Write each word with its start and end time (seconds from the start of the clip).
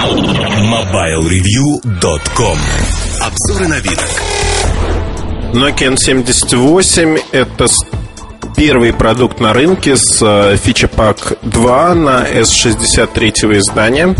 MobileReview.com 0.00 2.58
Обзоры 3.20 3.68
новинок 3.68 4.08
Nokia 5.52 5.94
N78– 5.94 7.20
это 7.32 7.66
первый 8.56 8.94
продукт 8.94 9.40
на 9.40 9.52
рынке 9.52 9.96
с 9.96 10.22
э, 10.22 10.56
фича-пак 10.56 11.34
2 11.42 11.94
на 11.94 12.26
S63 12.26 13.58
издания. 13.58 14.16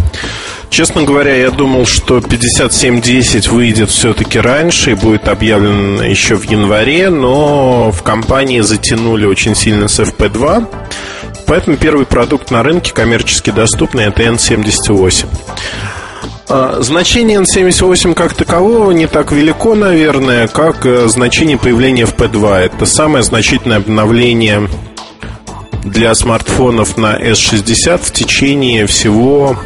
Честно 0.68 1.02
говоря, 1.02 1.34
я 1.34 1.50
думал, 1.50 1.86
что 1.86 2.20
5710 2.20 3.48
выйдет 3.48 3.88
все-таки 3.88 4.38
раньше 4.38 4.90
и 4.90 4.94
будет 4.94 5.28
объявлен 5.28 6.02
еще 6.02 6.36
в 6.36 6.44
январе, 6.44 7.08
но 7.08 7.90
в 7.90 8.02
компании 8.02 8.60
затянули 8.60 9.24
очень 9.24 9.56
сильно 9.56 9.88
с 9.88 9.98
FP2. 9.98 10.66
Поэтому 11.50 11.76
первый 11.76 12.06
продукт 12.06 12.52
на 12.52 12.62
рынке 12.62 12.94
коммерчески 12.94 13.50
доступный 13.50 14.04
это 14.04 14.22
N78. 14.22 15.26
А, 16.48 16.78
значение 16.80 17.40
N78 17.40 18.14
как 18.14 18.34
такового 18.34 18.92
не 18.92 19.08
так 19.08 19.32
велико, 19.32 19.74
наверное, 19.74 20.46
как 20.46 20.86
э, 20.86 21.08
значение 21.08 21.58
появления 21.58 22.04
FP2. 22.04 22.56
Это 22.56 22.86
самое 22.86 23.24
значительное 23.24 23.78
обновление 23.78 24.68
для 25.82 26.14
смартфонов 26.14 26.96
на 26.96 27.20
S60 27.20 27.98
в 28.00 28.12
течение 28.12 28.86
всего 28.86 29.58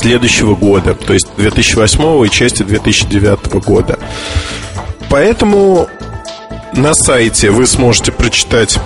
следующего 0.00 0.54
года, 0.54 0.94
то 0.94 1.12
есть 1.12 1.26
2008 1.38 2.24
и 2.24 2.30
части 2.30 2.62
2009 2.62 3.52
года. 3.64 3.98
Поэтому 5.10 5.88
на 6.72 6.94
сайте 6.94 7.50
вы 7.50 7.66
сможете 7.66 8.12
прочитать 8.12 8.78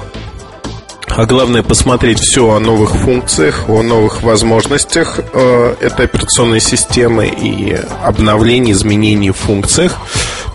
а 1.16 1.26
главное 1.26 1.62
посмотреть 1.62 2.20
все 2.20 2.50
о 2.50 2.58
новых 2.58 2.96
функциях, 2.96 3.68
о 3.68 3.82
новых 3.82 4.22
возможностях 4.22 5.20
э, 5.32 5.74
этой 5.80 6.06
операционной 6.06 6.60
системы 6.60 7.26
и 7.26 7.78
обновлении, 8.02 8.72
изменений 8.72 9.30
в 9.30 9.36
функциях. 9.36 9.98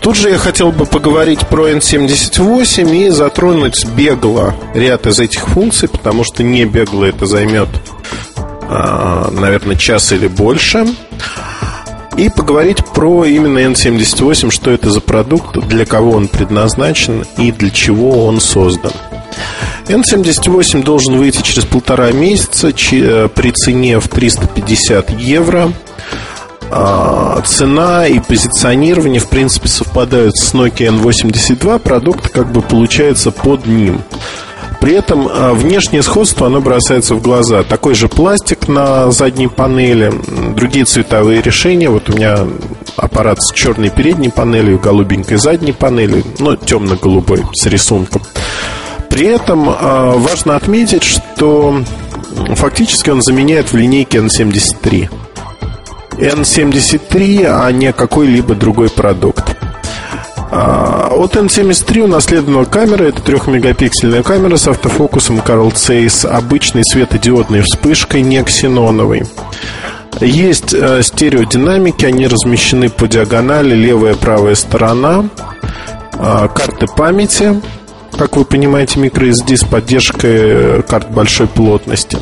Тут 0.00 0.16
же 0.16 0.30
я 0.30 0.38
хотел 0.38 0.72
бы 0.72 0.86
поговорить 0.86 1.46
про 1.48 1.70
N78 1.70 3.06
и 3.06 3.10
затронуть 3.10 3.84
бегло 3.86 4.54
ряд 4.74 5.06
из 5.06 5.20
этих 5.20 5.48
функций, 5.48 5.88
потому 5.88 6.24
что 6.24 6.42
не 6.42 6.64
бегло 6.64 7.04
это 7.04 7.26
займет 7.26 7.68
а, 8.70 9.30
наверное, 9.30 9.76
час 9.76 10.12
или 10.12 10.28
больше. 10.28 10.86
И 12.16 12.28
поговорить 12.28 12.84
про 12.84 13.24
именно 13.24 13.58
N78, 13.58 14.50
что 14.50 14.72
это 14.72 14.90
за 14.90 15.00
продукт, 15.00 15.56
для 15.68 15.86
кого 15.86 16.12
он 16.12 16.28
предназначен 16.28 17.24
и 17.38 17.52
для 17.52 17.70
чего 17.70 18.26
он 18.26 18.40
создан. 18.40 18.92
N78 19.88 20.84
должен 20.84 21.16
выйти 21.16 21.42
через 21.42 21.64
полтора 21.64 22.12
месяца 22.12 22.70
при 22.72 23.50
цене 23.52 24.00
в 24.00 24.08
350 24.08 25.10
евро. 25.18 25.72
А, 26.70 27.40
цена 27.46 28.06
и 28.06 28.20
позиционирование, 28.20 29.20
в 29.20 29.28
принципе, 29.28 29.68
совпадают 29.68 30.36
с 30.36 30.52
Nokia 30.52 31.00
N82. 31.00 31.78
Продукт 31.78 32.28
как 32.28 32.52
бы 32.52 32.60
получается 32.60 33.30
под 33.30 33.66
ним. 33.66 34.02
При 34.80 34.92
этом 34.92 35.28
а, 35.30 35.54
внешнее 35.54 36.02
сходство, 36.02 36.46
оно 36.46 36.60
бросается 36.60 37.14
в 37.14 37.22
глаза. 37.22 37.62
Такой 37.62 37.94
же 37.94 38.08
пластик 38.08 38.68
на 38.68 39.10
задней 39.10 39.48
панели, 39.48 40.12
другие 40.54 40.84
цветовые 40.84 41.40
решения. 41.40 41.88
Вот 41.88 42.10
у 42.10 42.12
меня 42.12 42.40
аппарат 42.96 43.42
с 43.42 43.52
черной 43.52 43.88
передней 43.88 44.28
панелью, 44.28 44.78
голубенькой 44.78 45.38
задней 45.38 45.72
панелью, 45.72 46.22
но 46.38 46.56
темно-голубой 46.56 47.42
с 47.54 47.64
рисунком. 47.66 48.22
При 49.18 49.26
этом 49.26 49.68
а, 49.68 50.12
важно 50.12 50.54
отметить, 50.54 51.02
что 51.02 51.82
фактически 52.54 53.10
он 53.10 53.20
заменяет 53.20 53.72
в 53.72 53.76
линейке 53.76 54.18
N73. 54.18 55.10
N73, 56.12 57.46
а 57.46 57.72
не 57.72 57.92
какой-либо 57.92 58.54
другой 58.54 58.88
продукт. 58.88 59.56
А, 60.52 61.10
от 61.10 61.34
N73 61.34 62.02
унаследована 62.02 62.64
камера. 62.64 63.06
Это 63.06 63.20
трехмегапиксельная 63.20 64.22
камера 64.22 64.56
с 64.56 64.68
автофокусом 64.68 65.40
Carl 65.40 65.72
Zeiss, 65.72 66.24
обычной 66.24 66.84
светодиодной 66.84 67.62
вспышкой, 67.62 68.22
не 68.22 68.40
ксеноновой. 68.44 69.24
Есть 70.20 70.72
э, 70.72 71.02
стереодинамики, 71.02 72.04
они 72.04 72.28
размещены 72.28 72.88
по 72.88 73.08
диагонали 73.08 73.74
левая 73.74 74.14
и 74.14 74.16
правая 74.16 74.54
сторона. 74.54 75.24
Карты 76.12 76.86
памяти, 76.86 77.60
как 78.18 78.36
вы 78.36 78.44
понимаете, 78.44 78.98
microSD 78.98 79.56
с 79.56 79.64
поддержкой 79.64 80.82
карт 80.82 81.10
большой 81.10 81.46
плотности. 81.46 82.18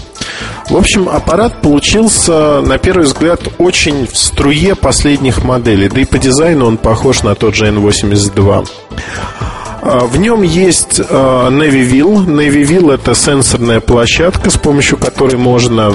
В 0.68 0.76
общем, 0.76 1.08
аппарат 1.08 1.62
получился, 1.62 2.60
на 2.60 2.78
первый 2.78 3.04
взгляд, 3.04 3.40
очень 3.58 4.06
в 4.06 4.16
струе 4.16 4.74
последних 4.74 5.42
моделей. 5.42 5.88
Да 5.88 6.00
и 6.00 6.04
по 6.04 6.18
дизайну 6.18 6.66
он 6.66 6.76
похож 6.76 7.22
на 7.22 7.34
тот 7.34 7.54
же 7.54 7.66
N82. 7.68 8.68
А, 9.82 10.00
в 10.00 10.18
нем 10.18 10.42
есть 10.42 11.00
а, 11.08 11.48
NaviVille. 11.48 12.26
NaviVille 12.26 12.94
это 12.94 13.14
сенсорная 13.14 13.80
площадка, 13.80 14.50
с 14.50 14.56
помощью 14.56 14.98
которой 14.98 15.36
можно 15.36 15.92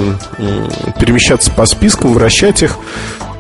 перемещаться 1.00 1.51
по 1.51 1.66
спискам, 1.66 2.13
вращать 2.13 2.63
их. 2.63 2.78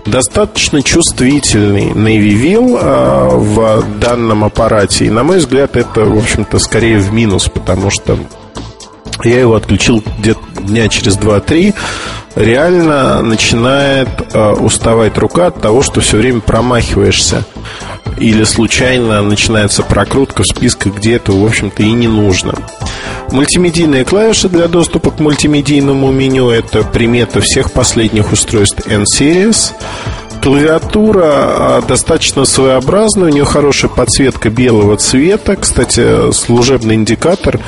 Достаточно 0.05 0.81
чувствительный 0.81 1.91
NaviVille 1.91 2.77
а, 2.81 3.29
в 3.29 3.99
данном 3.99 4.43
аппарате. 4.43 5.05
И, 5.05 5.09
на 5.09 5.23
мой 5.23 5.37
взгляд, 5.37 5.75
это, 5.75 6.05
в 6.05 6.17
общем-то, 6.17 6.59
скорее 6.59 6.99
в 6.99 7.13
минус, 7.13 7.47
потому 7.47 7.89
что 7.89 8.17
я 9.23 9.39
его 9.39 9.55
отключил 9.55 10.03
где-то 10.19 10.41
дня 10.63 10.87
через 10.87 11.17
2-3, 11.17 11.75
реально 12.35 13.21
начинает 13.21 14.09
э, 14.33 14.51
уставать 14.53 15.17
рука 15.17 15.47
от 15.47 15.61
того, 15.61 15.81
что 15.81 16.01
все 16.01 16.17
время 16.17 16.41
промахиваешься. 16.41 17.43
Или 18.17 18.43
случайно 18.43 19.21
начинается 19.21 19.83
прокрутка 19.83 20.43
в 20.43 20.47
списках, 20.47 20.95
где 20.97 21.15
это, 21.15 21.31
в 21.31 21.43
общем-то, 21.43 21.81
и 21.81 21.91
не 21.91 22.07
нужно. 22.07 22.53
Мультимедийные 23.31 24.03
клавиши 24.03 24.49
для 24.49 24.67
доступа 24.67 25.11
к 25.11 25.19
мультимедийному 25.19 26.11
меню– 26.11 26.49
это 26.51 26.83
примета 26.83 27.39
всех 27.41 27.71
последних 27.71 28.31
устройств 28.31 28.85
N-Series. 28.87 29.73
Клавиатура 30.41 31.23
а, 31.23 31.81
достаточно 31.87 32.45
своеобразная, 32.45 33.29
у 33.29 33.33
нее 33.33 33.45
хорошая 33.45 33.91
подсветка 33.91 34.49
белого 34.49 34.97
цвета. 34.97 35.55
Кстати, 35.55 36.31
служебный 36.31 36.95
индикатор 36.95 37.59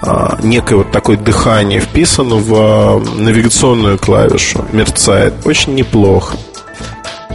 а, 0.00 0.38
некое 0.42 0.76
вот 0.76 0.92
такое 0.92 1.16
дыхание 1.16 1.80
вписано 1.80 2.36
в 2.36 2.54
а, 2.54 3.00
навигационную 3.16 3.98
клавишу, 3.98 4.64
мерцает. 4.72 5.34
Очень 5.44 5.74
неплохо. 5.74 6.36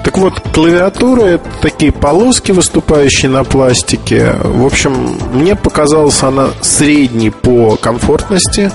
Так 0.03 0.18
вот, 0.18 0.39
клавиатура 0.53 1.23
это 1.23 1.50
такие 1.62 1.91
полоски, 1.91 2.51
выступающие 2.51 3.29
на 3.29 3.44
пластике. 3.44 4.35
В 4.44 4.66
общем, 4.66 5.18
мне 5.34 5.56
показалась 5.56 6.23
она 6.23 6.50
средней 6.62 7.31
по 7.31 7.75
комфортности. 7.75 8.72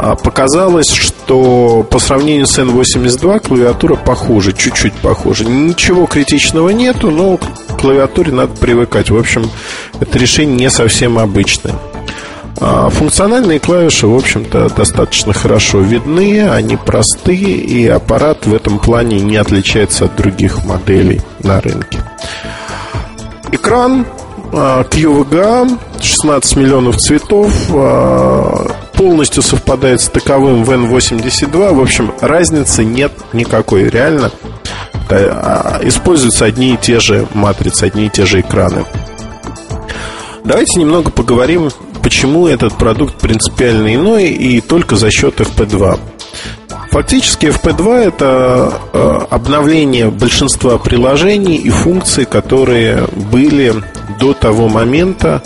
А, 0.00 0.14
показалось, 0.14 0.92
что 0.92 1.84
по 1.90 1.98
сравнению 1.98 2.46
с 2.46 2.56
N82 2.56 3.40
клавиатура 3.40 3.96
похуже, 3.96 4.52
чуть-чуть 4.52 4.94
похуже. 4.94 5.44
Ничего 5.44 6.06
критичного 6.06 6.70
нету, 6.70 7.10
но 7.10 7.36
к 7.36 7.80
клавиатуре 7.80 8.32
надо 8.32 8.54
привыкать. 8.54 9.10
В 9.10 9.16
общем, 9.18 9.50
это 9.98 10.16
решение 10.16 10.56
не 10.56 10.70
совсем 10.70 11.18
обычное. 11.18 11.74
А, 12.60 12.90
функциональные 12.90 13.58
клавиши, 13.58 14.06
в 14.06 14.14
общем-то, 14.14 14.70
достаточно 14.70 15.32
хорошо 15.32 15.80
видны, 15.80 16.48
они 16.48 16.76
простые, 16.76 17.56
и 17.56 17.88
аппарат 17.88 18.46
в 18.46 18.54
этом 18.54 18.78
плане 18.78 19.20
не 19.20 19.36
отличается 19.36 20.04
от 20.04 20.14
других 20.14 20.64
моделей 20.64 21.20
на 21.42 21.60
рынке. 21.60 21.98
Экран 23.50 24.06
QVGA, 24.52 25.76
16 26.00 26.56
миллионов 26.56 26.96
цветов, 26.98 27.52
а, 27.70 28.66
полностью 28.98 29.44
совпадает 29.44 30.00
с 30.00 30.08
таковым 30.08 30.64
в 30.64 30.70
N82. 30.70 31.72
В 31.72 31.80
общем, 31.80 32.12
разницы 32.20 32.84
нет 32.84 33.12
никакой. 33.32 33.88
Реально 33.88 34.32
а, 35.08 35.80
используются 35.84 36.44
одни 36.44 36.74
и 36.74 36.76
те 36.76 36.98
же 36.98 37.26
матрицы, 37.32 37.84
одни 37.84 38.06
и 38.06 38.10
те 38.10 38.26
же 38.26 38.40
экраны. 38.40 38.84
Давайте 40.44 40.80
немного 40.80 41.10
поговорим, 41.12 41.70
почему 42.02 42.48
этот 42.48 42.76
продукт 42.76 43.18
принципиально 43.18 43.94
иной 43.94 44.30
и 44.30 44.60
только 44.60 44.96
за 44.96 45.10
счет 45.10 45.40
FP2. 45.40 46.00
Фактически 46.90 47.46
FP2 47.46 47.94
это 47.94 48.72
а, 48.92 49.26
обновление 49.30 50.10
большинства 50.10 50.76
приложений 50.76 51.56
и 51.58 51.70
функций, 51.70 52.24
которые 52.24 53.06
были 53.30 53.74
до 54.18 54.34
того 54.34 54.68
момента 54.68 55.40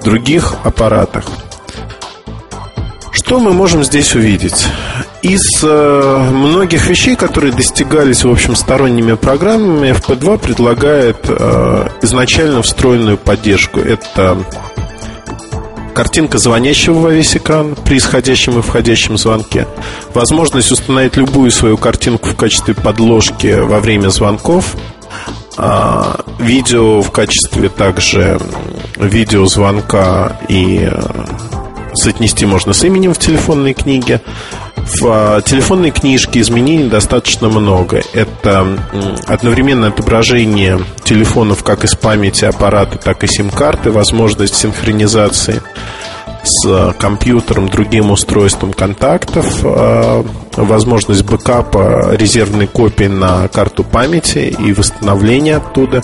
в 0.00 0.04
других 0.04 0.54
аппаратах. 0.64 1.26
Что 3.30 3.38
мы 3.38 3.52
можем 3.52 3.84
здесь 3.84 4.12
увидеть? 4.16 4.66
Из 5.22 5.62
э, 5.62 6.30
многих 6.32 6.88
вещей, 6.88 7.14
которые 7.14 7.52
достигались, 7.52 8.24
в 8.24 8.28
общем, 8.28 8.56
сторонними 8.56 9.14
программами, 9.14 9.92
FP2 9.92 10.38
предлагает 10.38 11.18
э, 11.28 11.88
изначально 12.02 12.60
встроенную 12.62 13.18
поддержку. 13.18 13.78
Это 13.78 14.36
картинка 15.94 16.38
звонящего 16.38 16.98
во 16.98 17.10
весь 17.12 17.36
экран 17.36 17.76
при 17.76 17.98
исходящем 17.98 18.58
и 18.58 18.62
входящем 18.62 19.16
звонке, 19.16 19.68
возможность 20.12 20.72
установить 20.72 21.16
любую 21.16 21.52
свою 21.52 21.76
картинку 21.76 22.30
в 22.30 22.36
качестве 22.36 22.74
подложки 22.74 23.60
во 23.60 23.78
время 23.78 24.08
звонков, 24.08 24.74
а, 25.56 26.24
видео 26.40 27.00
в 27.00 27.12
качестве 27.12 27.68
также 27.68 28.40
видеозвонка 28.96 30.36
и 30.48 30.88
э, 30.90 31.00
соотнести 31.94 32.46
можно 32.46 32.72
с 32.72 32.84
именем 32.84 33.14
в 33.14 33.18
телефонной 33.18 33.74
книге. 33.74 34.20
В 34.76 35.06
а, 35.06 35.40
телефонной 35.42 35.90
книжке 35.90 36.40
изменений 36.40 36.88
достаточно 36.88 37.48
много. 37.48 38.02
Это 38.12 38.78
одновременное 39.26 39.90
отображение 39.90 40.80
телефонов 41.04 41.62
как 41.62 41.84
из 41.84 41.94
памяти 41.94 42.44
аппарата, 42.44 42.98
так 42.98 43.24
и 43.24 43.26
сим-карты, 43.26 43.90
возможность 43.90 44.56
синхронизации 44.56 45.62
с 46.42 46.94
компьютером, 46.98 47.68
другим 47.68 48.10
устройством 48.10 48.72
контактов, 48.72 49.60
а, 49.62 50.24
возможность 50.56 51.24
бэкапа 51.24 52.14
резервной 52.16 52.66
копии 52.66 53.04
на 53.04 53.48
карту 53.48 53.84
памяти 53.84 54.54
и 54.58 54.72
восстановления 54.72 55.56
оттуда. 55.56 56.02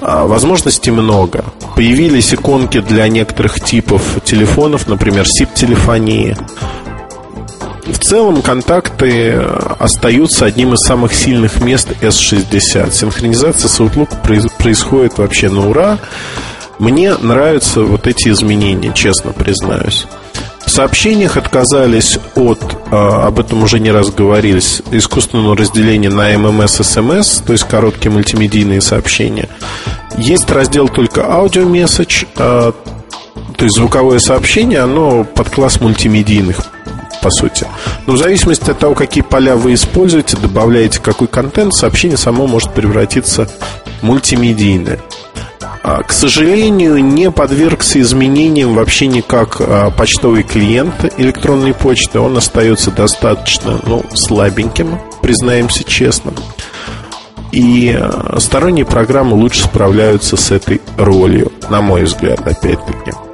А, 0.00 0.26
возможностей 0.26 0.90
много. 0.90 1.44
Появились 1.74 2.34
иконки 2.34 2.80
для 2.80 3.08
некоторых 3.08 3.60
типов 3.60 4.02
телефонов, 4.24 4.88
например, 4.88 5.24
SIP-телефонии. 5.24 6.36
В 7.86 7.98
целом 7.98 8.42
контакты 8.42 9.32
остаются 9.78 10.44
одним 10.44 10.74
из 10.74 10.80
самых 10.80 11.14
сильных 11.14 11.60
мест 11.62 11.88
S60. 12.02 12.92
Синхронизация 12.92 13.68
с 13.68 13.80
Outlook 13.80 14.22
происходит 14.58 15.18
вообще 15.18 15.48
на 15.48 15.68
ура. 15.68 15.98
Мне 16.78 17.16
нравятся 17.16 17.82
вот 17.82 18.06
эти 18.06 18.28
изменения, 18.28 18.92
честно 18.94 19.32
признаюсь. 19.32 20.06
В 20.68 20.70
сообщениях 20.70 21.38
отказались 21.38 22.18
от, 22.34 22.60
а, 22.90 23.26
об 23.26 23.40
этом 23.40 23.62
уже 23.62 23.80
не 23.80 23.90
раз 23.90 24.10
говорились, 24.10 24.82
искусственного 24.90 25.56
разделения 25.56 26.10
на 26.10 26.34
MMS, 26.34 26.82
SMS, 26.82 27.42
то 27.44 27.52
есть 27.52 27.64
короткие 27.64 28.12
мультимедийные 28.12 28.82
сообщения. 28.82 29.48
Есть 30.18 30.50
раздел 30.50 30.88
только 30.88 31.24
аудио 31.26 31.64
месседж, 31.64 32.24
то 32.36 32.74
есть 33.58 33.76
звуковое 33.76 34.18
сообщение, 34.18 34.80
оно 34.80 35.24
под 35.24 35.48
класс 35.48 35.80
мультимедийных 35.80 36.58
по 37.22 37.30
сути. 37.30 37.66
Но 38.06 38.12
в 38.12 38.18
зависимости 38.18 38.70
от 38.70 38.78
того, 38.78 38.94
какие 38.94 39.24
поля 39.24 39.56
вы 39.56 39.72
используете, 39.72 40.36
добавляете 40.36 41.00
какой 41.00 41.28
контент, 41.28 41.74
сообщение 41.74 42.18
само 42.18 42.46
может 42.46 42.74
превратиться 42.74 43.48
в 44.00 44.02
мультимедийное. 44.02 45.00
А, 45.90 46.02
к 46.02 46.12
сожалению, 46.12 47.02
не 47.02 47.30
подвергся 47.30 47.98
изменениям 48.02 48.74
вообще 48.74 49.06
никак 49.06 49.56
а, 49.58 49.90
почтовый 49.90 50.42
клиент 50.42 51.14
электронной 51.16 51.72
почты. 51.72 52.20
Он 52.20 52.36
остается 52.36 52.90
достаточно 52.90 53.80
ну, 53.86 54.04
слабеньким, 54.12 55.00
признаемся 55.22 55.84
честно. 55.84 56.34
И 57.52 57.96
а, 57.98 58.36
сторонние 58.38 58.84
программы 58.84 59.34
лучше 59.36 59.62
справляются 59.62 60.36
с 60.36 60.50
этой 60.50 60.82
ролью, 60.98 61.52
на 61.70 61.80
мой 61.80 62.02
взгляд, 62.02 62.46
опять-таки. 62.46 63.27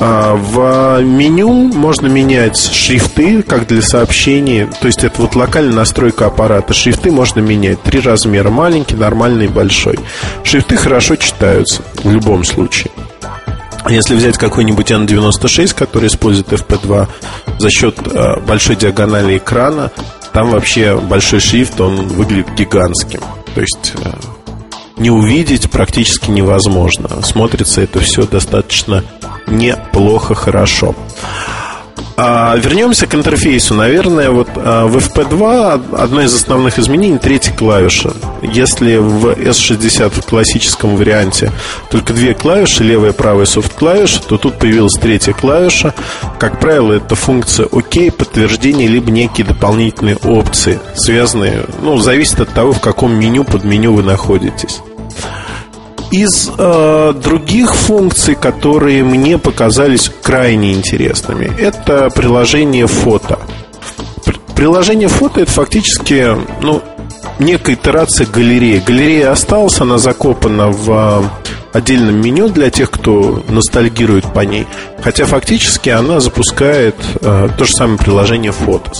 А, 0.00 0.34
в 0.34 1.02
меню 1.02 1.50
можно 1.50 2.06
менять 2.06 2.56
шрифты, 2.56 3.42
как 3.42 3.66
для 3.66 3.82
сообщений. 3.82 4.66
То 4.80 4.86
есть 4.86 5.02
это 5.02 5.22
вот 5.22 5.34
локальная 5.34 5.74
настройка 5.74 6.26
аппарата. 6.26 6.72
Шрифты 6.72 7.10
можно 7.10 7.40
менять. 7.40 7.82
Три 7.82 8.00
размера. 8.00 8.50
Маленький, 8.50 8.94
нормальный 8.94 9.48
большой. 9.48 9.98
Шрифты 10.44 10.76
хорошо 10.76 11.16
читаются 11.16 11.82
в 12.04 12.10
любом 12.10 12.44
случае. 12.44 12.92
Если 13.88 14.14
взять 14.14 14.36
какой-нибудь 14.38 14.90
N96, 14.90 15.74
который 15.74 16.08
использует 16.08 16.48
FP2 16.48 17.08
за 17.58 17.70
счет 17.70 17.96
э, 18.04 18.40
большой 18.40 18.76
диагонали 18.76 19.38
экрана, 19.38 19.90
там 20.32 20.50
вообще 20.50 20.96
большой 20.96 21.40
шрифт, 21.40 21.80
он 21.80 22.06
выглядит 22.08 22.54
гигантским. 22.54 23.20
То 23.54 23.60
есть 23.60 23.94
э, 23.94 24.10
не 24.98 25.10
увидеть 25.10 25.70
практически 25.70 26.30
невозможно. 26.30 27.22
Смотрится 27.22 27.80
это 27.80 28.00
все 28.00 28.26
достаточно 28.26 29.04
неплохо, 29.46 30.34
хорошо. 30.34 30.94
А, 32.20 32.56
вернемся 32.56 33.06
к 33.06 33.14
интерфейсу. 33.14 33.74
Наверное, 33.74 34.30
вот 34.30 34.48
а, 34.56 34.88
в 34.88 34.96
FP2 34.96 35.96
одно 35.96 36.22
из 36.22 36.34
основных 36.34 36.76
изменений 36.80 37.18
третья 37.18 37.52
клавиша. 37.52 38.12
Если 38.42 38.96
в 38.96 39.26
S60 39.26 40.10
в 40.10 40.26
классическом 40.26 40.96
варианте 40.96 41.52
только 41.92 42.12
две 42.12 42.34
клавиши, 42.34 42.82
левая 42.82 43.12
и 43.12 43.14
правая 43.14 43.46
софт-клавиша, 43.46 44.20
то 44.22 44.36
тут 44.36 44.58
появилась 44.58 44.94
третья 44.94 45.32
клавиша. 45.32 45.94
Как 46.40 46.58
правило, 46.58 46.94
это 46.94 47.14
функция 47.14 47.66
ОК, 47.66 48.12
подтверждение, 48.16 48.88
либо 48.88 49.12
некие 49.12 49.46
дополнительные 49.46 50.16
опции, 50.16 50.80
связанные, 50.96 51.66
ну, 51.82 51.98
зависит 51.98 52.40
от 52.40 52.48
того, 52.48 52.72
в 52.72 52.80
каком 52.80 53.14
меню 53.14 53.44
под 53.44 53.62
меню 53.62 53.94
вы 53.94 54.02
находитесь. 54.02 54.80
Из 56.10 56.50
э, 56.56 57.12
других 57.22 57.74
функций, 57.74 58.34
которые 58.34 59.04
мне 59.04 59.36
показались 59.36 60.10
крайне 60.22 60.72
интересными, 60.72 61.50
это 61.58 62.08
приложение 62.10 62.86
фото. 62.86 63.38
Приложение 64.56 65.08
фото 65.08 65.42
это 65.42 65.52
фактически 65.52 66.36
ну, 66.62 66.82
некая 67.38 67.74
итерация 67.74 68.26
галереи. 68.26 68.82
Галерея 68.84 69.32
осталась, 69.32 69.80
она 69.80 69.98
закопана 69.98 70.68
в 70.68 70.90
э, 70.90 71.76
отдельном 71.76 72.20
меню 72.20 72.48
для 72.48 72.70
тех, 72.70 72.90
кто 72.90 73.42
ностальгирует 73.48 74.32
по 74.32 74.40
ней. 74.40 74.66
Хотя 75.02 75.26
фактически 75.26 75.90
она 75.90 76.20
запускает 76.20 76.96
э, 77.20 77.48
то 77.56 77.64
же 77.64 77.72
самое 77.72 77.98
приложение 77.98 78.52
фото. 78.52 78.90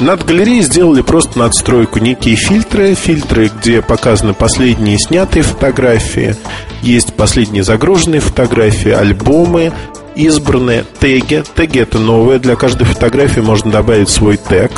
Над 0.00 0.24
галереей 0.24 0.62
сделали 0.62 1.02
просто 1.02 1.38
надстройку, 1.38 1.98
некие 1.98 2.34
фильтры, 2.34 2.94
фильтры, 2.94 3.50
где 3.60 3.82
показаны 3.82 4.32
последние 4.32 4.98
снятые 4.98 5.42
фотографии, 5.42 6.36
есть 6.80 7.12
последние 7.12 7.62
загруженные 7.64 8.22
фотографии, 8.22 8.90
альбомы, 8.90 9.72
избранные 10.14 10.86
теги. 10.98 11.44
Теги 11.54 11.80
это 11.80 11.98
новые, 11.98 12.38
для 12.38 12.56
каждой 12.56 12.84
фотографии 12.84 13.40
можно 13.40 13.70
добавить 13.70 14.08
свой 14.08 14.38
тег. 14.38 14.72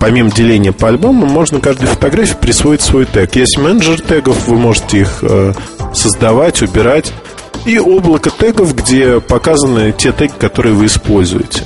Помимо 0.00 0.32
деления 0.32 0.72
по 0.72 0.88
альбомам, 0.88 1.28
можно 1.28 1.60
каждой 1.60 1.86
фотографии 1.86 2.36
присвоить 2.40 2.82
свой 2.82 3.06
тег. 3.06 3.36
Есть 3.36 3.56
менеджер 3.56 4.00
тегов, 4.00 4.48
вы 4.48 4.56
можете 4.56 5.02
их 5.02 5.18
э, 5.22 5.52
создавать, 5.94 6.60
убирать. 6.60 7.12
И 7.66 7.78
облако 7.78 8.30
тегов, 8.30 8.74
где 8.74 9.20
показаны 9.20 9.94
те 9.96 10.10
теги, 10.10 10.32
которые 10.38 10.74
вы 10.74 10.86
используете. 10.86 11.62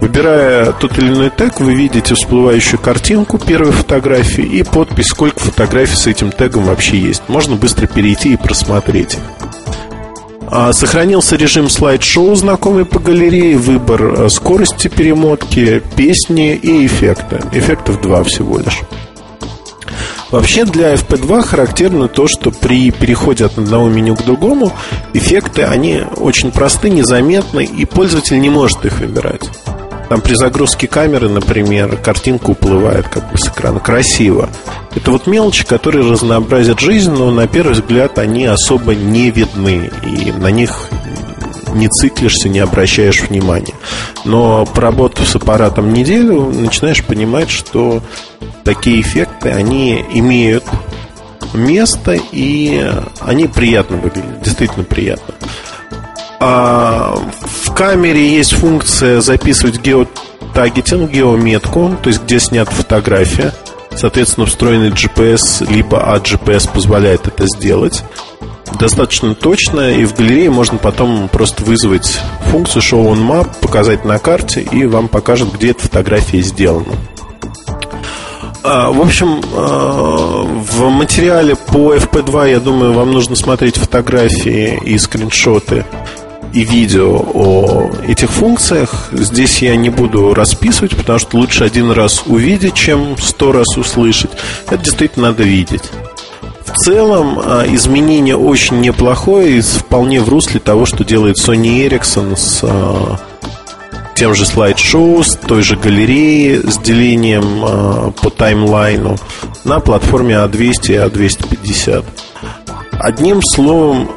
Выбирая 0.00 0.72
тот 0.72 0.96
или 0.98 1.08
иной 1.08 1.30
тег, 1.30 1.60
вы 1.60 1.74
видите 1.74 2.14
всплывающую 2.14 2.80
картинку 2.80 3.38
первой 3.38 3.72
фотографии 3.72 4.44
и 4.44 4.62
подпись, 4.62 5.08
сколько 5.08 5.38
фотографий 5.40 5.96
с 5.96 6.06
этим 6.06 6.32
тегом 6.32 6.64
вообще 6.64 6.98
есть. 6.98 7.22
Можно 7.28 7.56
быстро 7.56 7.86
перейти 7.86 8.32
и 8.32 8.36
просмотреть. 8.36 9.18
А, 10.52 10.72
сохранился 10.72 11.36
режим 11.36 11.68
слайд-шоу, 11.68 12.34
знакомый 12.34 12.84
по 12.84 12.98
галерее, 12.98 13.56
выбор 13.56 14.02
э, 14.02 14.28
скорости 14.30 14.88
перемотки, 14.88 15.80
песни 15.96 16.54
и 16.54 16.86
эффекта. 16.86 17.40
Эффектов 17.52 18.00
два 18.00 18.24
всего 18.24 18.58
лишь. 18.58 18.80
Вообще 20.30 20.64
для 20.64 20.94
FP2 20.94 21.42
характерно 21.42 22.08
то, 22.08 22.26
что 22.26 22.50
при 22.52 22.90
переходе 22.90 23.44
от 23.44 23.58
одного 23.58 23.88
меню 23.88 24.16
к 24.16 24.24
другому 24.24 24.72
эффекты, 25.12 25.62
они 25.62 26.02
очень 26.16 26.52
просты, 26.52 26.88
незаметны, 26.88 27.64
и 27.64 27.84
пользователь 27.84 28.40
не 28.40 28.50
может 28.50 28.84
их 28.84 29.00
выбирать. 29.00 29.48
Там 30.10 30.20
при 30.22 30.34
загрузке 30.34 30.88
камеры, 30.88 31.28
например, 31.28 31.96
картинка 31.96 32.50
уплывает 32.50 33.06
как 33.08 33.30
бы 33.30 33.38
с 33.38 33.46
экрана. 33.46 33.78
Красиво. 33.78 34.50
Это 34.96 35.12
вот 35.12 35.28
мелочи, 35.28 35.64
которые 35.64 36.10
разнообразят 36.10 36.80
жизнь, 36.80 37.12
но 37.12 37.30
на 37.30 37.46
первый 37.46 37.74
взгляд 37.74 38.18
они 38.18 38.44
особо 38.44 38.96
не 38.96 39.30
видны. 39.30 39.88
И 40.04 40.32
на 40.32 40.50
них 40.50 40.88
не 41.74 41.86
циклишься, 41.86 42.48
не 42.48 42.58
обращаешь 42.58 43.20
внимания. 43.20 43.74
Но 44.24 44.66
поработав 44.66 45.28
с 45.28 45.36
аппаратом 45.36 45.92
неделю, 45.92 46.46
начинаешь 46.46 47.04
понимать, 47.04 47.48
что 47.48 48.02
такие 48.64 49.00
эффекты, 49.00 49.50
они 49.50 50.04
имеют 50.12 50.64
место, 51.54 52.18
и 52.32 52.84
они 53.20 53.46
приятно 53.46 53.98
выглядят, 53.98 54.42
действительно 54.42 54.82
приятно. 54.82 55.34
А 56.40 57.16
камере 57.80 58.34
есть 58.36 58.52
функция 58.52 59.22
записывать 59.22 59.80
геотаггетинг, 59.80 61.10
геометку, 61.10 61.96
то 62.02 62.10
есть 62.10 62.22
где 62.24 62.38
снята 62.38 62.70
фотография. 62.70 63.54
Соответственно, 63.96 64.44
встроенный 64.44 64.90
GPS 64.90 65.66
либо 65.66 65.96
AdGPS 65.96 66.70
позволяет 66.74 67.26
это 67.26 67.46
сделать 67.46 68.04
достаточно 68.78 69.34
точно, 69.34 69.92
и 69.92 70.04
в 70.04 70.14
галерее 70.14 70.50
можно 70.50 70.76
потом 70.76 71.28
просто 71.28 71.64
вызвать 71.64 72.20
функцию 72.50 72.82
Show 72.82 73.12
on 73.12 73.26
Map, 73.26 73.48
показать 73.62 74.04
на 74.04 74.18
карте, 74.18 74.60
и 74.60 74.84
вам 74.84 75.08
покажет, 75.08 75.50
где 75.54 75.70
эта 75.70 75.80
фотография 75.80 76.42
сделана. 76.42 76.92
А, 78.62 78.90
в 78.90 79.00
общем, 79.00 79.40
а, 79.54 80.42
в 80.44 80.90
материале 80.90 81.56
По 81.56 81.94
FP2, 81.94 82.50
я 82.50 82.60
думаю, 82.60 82.92
вам 82.92 83.10
нужно 83.10 83.36
смотреть 83.36 83.76
фотографии 83.76 84.78
и 84.84 84.98
скриншоты 84.98 85.86
и 86.52 86.64
видео 86.64 87.24
о 87.34 87.90
этих 88.06 88.30
функциях. 88.30 89.08
Здесь 89.12 89.62
я 89.62 89.76
не 89.76 89.90
буду 89.90 90.34
расписывать, 90.34 90.96
потому 90.96 91.18
что 91.18 91.36
лучше 91.36 91.64
один 91.64 91.90
раз 91.90 92.24
увидеть, 92.26 92.74
чем 92.74 93.16
сто 93.18 93.52
раз 93.52 93.76
услышать. 93.76 94.30
Это 94.66 94.78
действительно 94.78 95.28
надо 95.28 95.42
видеть. 95.44 95.82
В 96.66 96.72
целом 96.72 97.40
а, 97.42 97.64
изменение 97.66 98.36
очень 98.36 98.80
неплохое 98.80 99.58
и 99.58 99.60
вполне 99.60 100.20
в 100.20 100.28
русле 100.28 100.60
того, 100.60 100.86
что 100.86 101.04
делает 101.04 101.36
Sony 101.36 101.88
Ericsson 101.88 102.36
с 102.36 102.60
а, 102.62 103.18
тем 104.14 104.34
же 104.34 104.46
слайд-шоу, 104.46 105.24
с 105.24 105.34
той 105.36 105.62
же 105.62 105.76
галереей, 105.76 106.58
с 106.58 106.78
делением 106.78 107.64
а, 107.64 108.10
по 108.12 108.30
таймлайну 108.30 109.16
на 109.64 109.80
платформе 109.80 110.34
A200 110.34 110.92
и 110.92 110.94
A250. 110.94 112.04
Одним 112.92 113.40
словом, 113.42 114.10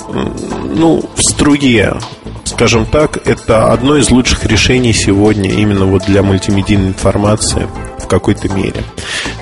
ну, 0.75 1.03
в 1.15 1.21
струе 1.21 1.97
скажем 2.45 2.85
так, 2.85 3.25
это 3.25 3.71
одно 3.71 3.97
из 3.97 4.09
лучших 4.09 4.45
решений 4.45 4.93
сегодня 4.93 5.49
именно 5.51 5.85
вот 5.85 6.03
для 6.05 6.23
мультимедийной 6.23 6.89
информации 6.89 7.67
в 7.99 8.07
какой-то 8.07 8.49
мере. 8.49 8.83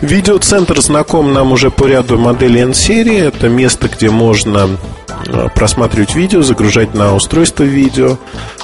Видеоцентр 0.02 0.82
знаком 0.82 1.34
нам 1.34 1.52
уже 1.52 1.72
по 1.72 1.86
ряду 1.86 2.18
моделей 2.18 2.62
N-серии. 2.62 3.18
Это 3.18 3.50
место, 3.50 3.88
где 3.88 4.10
можно 4.10 4.78
э, 5.28 5.48
просматривать 5.54 6.16
видео, 6.16 6.42
загружать 6.42 6.94
на 6.94 7.16
устройство 7.16 7.64
видео. 7.64 8.18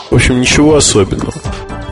В 0.10 0.16
общем, 0.16 0.40
ничего 0.40 0.76
особенного. 0.76 1.34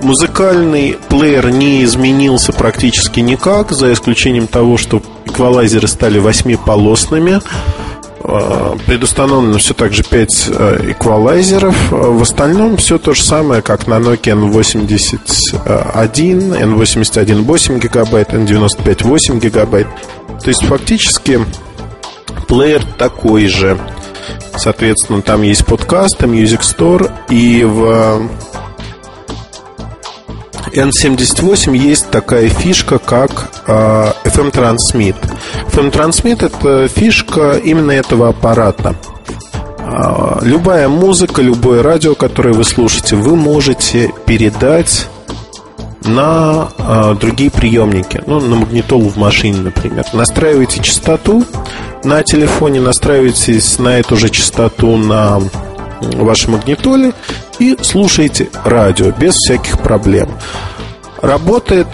Музыкальный 0.01 0.97
плеер 1.09 1.49
не 1.49 1.83
изменился 1.83 2.53
практически 2.53 3.21
никак, 3.21 3.71
за 3.71 3.91
исключением 3.91 4.47
того, 4.47 4.77
что 4.77 5.01
эквалайзеры 5.25 5.87
стали 5.87 6.19
восьмиполосными. 6.19 7.39
Э, 7.39 7.94
предустановлено 8.86 9.58
все 9.58 9.74
так 9.74 9.94
же 9.94 10.03
5 10.03 10.50
э, 10.50 10.91
эквалайзеров. 10.91 11.91
В 11.91 12.22
остальном 12.22 12.77
все 12.77 12.98
то 12.98 13.13
же 13.13 13.24
самое, 13.24 13.62
как 13.62 13.88
на 13.88 13.96
Nokia 13.96 14.36
N81, 14.36 15.55
N81 16.62 17.41
8 17.44 17.79
гигабайт, 17.79 18.34
N95 18.34 19.08
8 19.08 19.39
гигабайт. 19.39 19.88
То 20.41 20.50
есть 20.50 20.65
фактически 20.65 21.39
плеер 22.48 22.84
такой 22.98 23.48
же. 23.48 23.77
Соответственно, 24.58 25.22
там 25.22 25.41
есть 25.41 25.65
подкаст, 25.65 26.22
Music 26.22 26.62
Store, 26.62 27.12
и 27.29 27.63
в 27.63 28.29
N78 30.75 31.75
есть 31.75 32.10
такая 32.10 32.50
фишка, 32.50 33.00
как 33.00 33.50
э, 33.65 34.12
FM 34.25 34.51
Transmit. 34.51 35.15
FM 35.72 35.91
Transmit 35.91 36.46
это 36.46 36.88
фишка 36.89 37.53
именно 37.63 37.91
этого 37.91 38.29
аппарата. 38.29 38.96
Э, 39.79 40.39
любая 40.41 40.89
музыка, 40.89 41.41
любое 41.41 41.82
радио, 41.82 42.13
которое 42.13 42.53
вы 42.53 42.65
слушаете, 42.65 43.15
вы 43.15 43.38
можете 43.38 44.12
передать 44.25 45.08
на 46.03 46.70
э, 46.77 47.15
другие 47.20 47.51
приемники, 47.51 48.22
ну, 48.27 48.41
на 48.41 48.55
магнитолу 48.58 49.08
в 49.08 49.17
машине, 49.17 49.62
например. 49.62 50.05
Настраиваете 50.12 50.84
частоту 50.84 51.46
на 52.03 52.22
телефоне, 52.24 52.82
настраиваетесь 52.82 53.79
на 53.79 54.00
эту 54.00 54.17
же 54.17 54.29
частоту 54.29 54.98
на 54.98 55.41
вашей 56.01 56.49
магнитоле 56.49 57.13
и 57.59 57.77
слушаете 57.81 58.49
радио 58.63 59.11
без 59.11 59.33
всяких 59.35 59.79
проблем. 59.79 60.29
Работает 61.21 61.87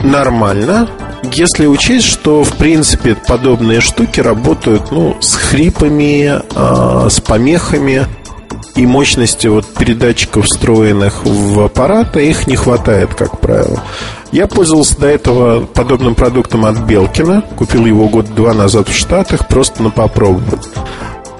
нормально, 0.00 0.88
если 1.32 1.66
учесть, 1.66 2.06
что 2.06 2.44
в 2.44 2.54
принципе 2.56 3.14
подобные 3.14 3.80
штуки 3.80 4.20
работают 4.20 4.90
ну, 4.90 5.16
с 5.20 5.34
хрипами, 5.34 6.40
э, 6.54 7.08
с 7.10 7.20
помехами 7.20 8.06
и 8.74 8.86
мощности 8.86 9.46
вот 9.46 9.66
передатчиков, 9.66 10.44
встроенных 10.44 11.24
в 11.24 11.60
аппарат, 11.60 12.16
их 12.16 12.46
не 12.46 12.56
хватает, 12.56 13.14
как 13.14 13.40
правило. 13.40 13.82
Я 14.32 14.46
пользовался 14.46 14.98
до 15.00 15.06
этого 15.06 15.64
подобным 15.64 16.14
продуктом 16.14 16.66
от 16.66 16.78
Белкина. 16.80 17.42
Купил 17.56 17.86
его 17.86 18.08
год-два 18.08 18.52
назад 18.52 18.88
в 18.88 18.94
Штатах, 18.94 19.48
просто 19.48 19.82
на 19.82 19.90
попробовать. 19.90 20.68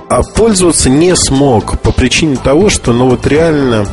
А 0.09 0.23
пользоваться 0.23 0.89
не 0.89 1.17
смог 1.17 1.81
по 1.81 1.91
причине 1.91 2.37
того, 2.37 2.71
что 2.71 2.93
ну 2.93 3.09
вот 3.09 3.27
реально 3.27 3.87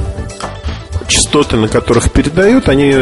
частоты, 1.08 1.58
на 1.58 1.68
которых 1.68 2.12
передают, 2.12 2.70
они 2.70 2.96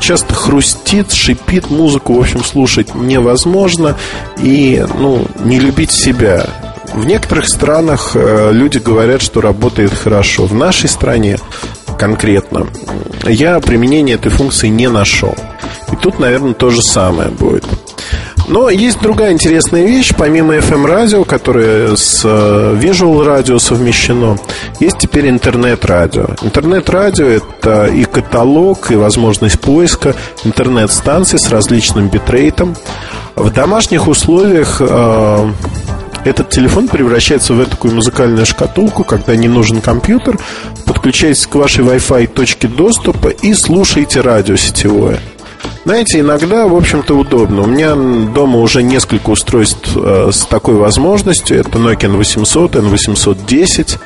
часто 0.00 0.34
хрустит, 0.34 1.12
шипит, 1.12 1.70
музыку, 1.70 2.14
в 2.14 2.20
общем, 2.20 2.44
слушать 2.44 2.94
невозможно 2.94 3.96
и, 4.38 4.84
ну, 4.98 5.26
не 5.40 5.58
любить 5.58 5.90
себя. 5.90 6.46
В 6.92 7.04
некоторых 7.04 7.48
странах 7.48 8.12
э, 8.14 8.50
люди 8.52 8.78
говорят, 8.78 9.22
что 9.22 9.40
работает 9.40 9.92
хорошо. 9.92 10.46
В 10.46 10.54
нашей 10.54 10.88
стране 10.88 11.38
конкретно 11.98 12.66
я 13.26 13.60
применение 13.60 14.14
этой 14.14 14.30
функции 14.30 14.68
не 14.68 14.88
нашел. 14.88 15.34
И 15.92 15.96
тут, 15.96 16.18
наверное, 16.18 16.54
то 16.54 16.70
же 16.70 16.82
самое 16.82 17.30
будет. 17.30 17.64
Но 18.48 18.70
есть 18.70 19.00
другая 19.00 19.32
интересная 19.32 19.84
вещь, 19.84 20.14
помимо 20.16 20.56
FM-радио, 20.56 21.24
которое 21.24 21.94
с 21.96 22.22
э, 22.24 22.78
Visual 22.80 23.22
радио 23.22 23.58
совмещено, 23.58 24.38
есть 24.80 24.98
теперь 24.98 25.28
интернет-радио. 25.28 26.28
Интернет-радио– 26.40 27.26
это 27.26 27.86
и 27.86 28.04
каталог, 28.04 28.90
и 28.90 28.96
возможность 28.96 29.60
поиска 29.60 30.14
интернет-станций 30.44 31.38
с 31.38 31.50
различным 31.50 32.08
битрейтом. 32.08 32.74
В 33.36 33.52
домашних 33.52 34.08
условиях 34.08 34.80
э, 34.80 35.52
этот 36.24 36.48
телефон 36.48 36.88
превращается 36.88 37.52
в 37.52 37.64
такую 37.66 37.94
музыкальную 37.94 38.46
шкатулку, 38.46 39.04
когда 39.04 39.36
не 39.36 39.48
нужен 39.48 39.82
компьютер, 39.82 40.38
подключаетесь 40.86 41.46
к 41.46 41.54
вашей 41.54 41.84
Wi-Fi 41.84 42.26
точке 42.28 42.66
доступа 42.66 43.28
и 43.28 43.52
слушаете 43.52 44.22
радио 44.22 44.56
сетевое. 44.56 45.20
Знаете, 45.88 46.20
иногда, 46.20 46.66
в 46.66 46.76
общем-то, 46.76 47.14
удобно. 47.14 47.62
У 47.62 47.66
меня 47.66 47.94
дома 47.94 48.58
уже 48.58 48.82
несколько 48.82 49.30
устройств 49.30 49.96
э, 49.96 50.28
с 50.30 50.44
такой 50.44 50.74
возможностью. 50.74 51.58
Это 51.58 51.78
Nokia 51.78 52.14
N800, 52.14 52.72
N810, 52.72 53.98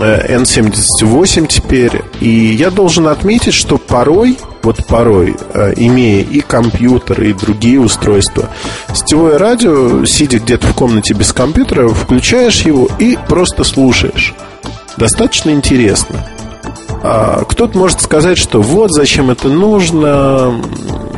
э, 0.00 0.36
N78 0.38 1.46
теперь. 1.46 2.00
И 2.20 2.30
я 2.30 2.70
должен 2.70 3.06
отметить, 3.08 3.52
что 3.52 3.76
порой, 3.76 4.38
вот 4.62 4.86
порой, 4.86 5.36
э, 5.52 5.74
имея 5.76 6.22
и 6.22 6.40
компьютер, 6.40 7.22
и 7.22 7.34
другие 7.34 7.80
устройства, 7.80 8.48
сетевое 8.94 9.36
радио, 9.36 10.06
сидя 10.06 10.38
где-то 10.38 10.68
в 10.68 10.74
комнате 10.74 11.12
без 11.12 11.34
компьютера, 11.34 11.86
включаешь 11.90 12.62
его 12.62 12.88
и 12.98 13.18
просто 13.28 13.62
слушаешь. 13.62 14.32
Достаточно 14.96 15.50
интересно. 15.50 16.24
А, 17.02 17.44
кто-то 17.44 17.76
может 17.78 18.00
сказать, 18.00 18.38
что 18.38 18.60
вот 18.60 18.90
зачем 18.92 19.30
это 19.30 19.48
нужно, 19.48 20.60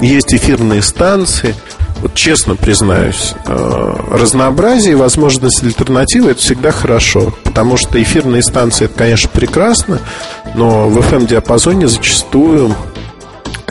есть 0.00 0.34
эфирные 0.34 0.82
станции. 0.82 1.54
Вот 2.00 2.14
честно 2.14 2.54
признаюсь, 2.56 3.34
а, 3.46 4.06
разнообразие 4.10 4.92
и 4.92 4.96
возможность 4.96 5.62
альтернативы 5.62 6.30
это 6.30 6.40
всегда 6.40 6.70
хорошо, 6.70 7.34
потому 7.44 7.76
что 7.76 8.02
эфирные 8.02 8.42
станции 8.42 8.86
это, 8.86 8.94
конечно, 8.94 9.28
прекрасно, 9.32 9.98
но 10.54 10.88
в 10.88 10.98
FM-диапазоне 10.98 11.88
зачастую 11.88 12.74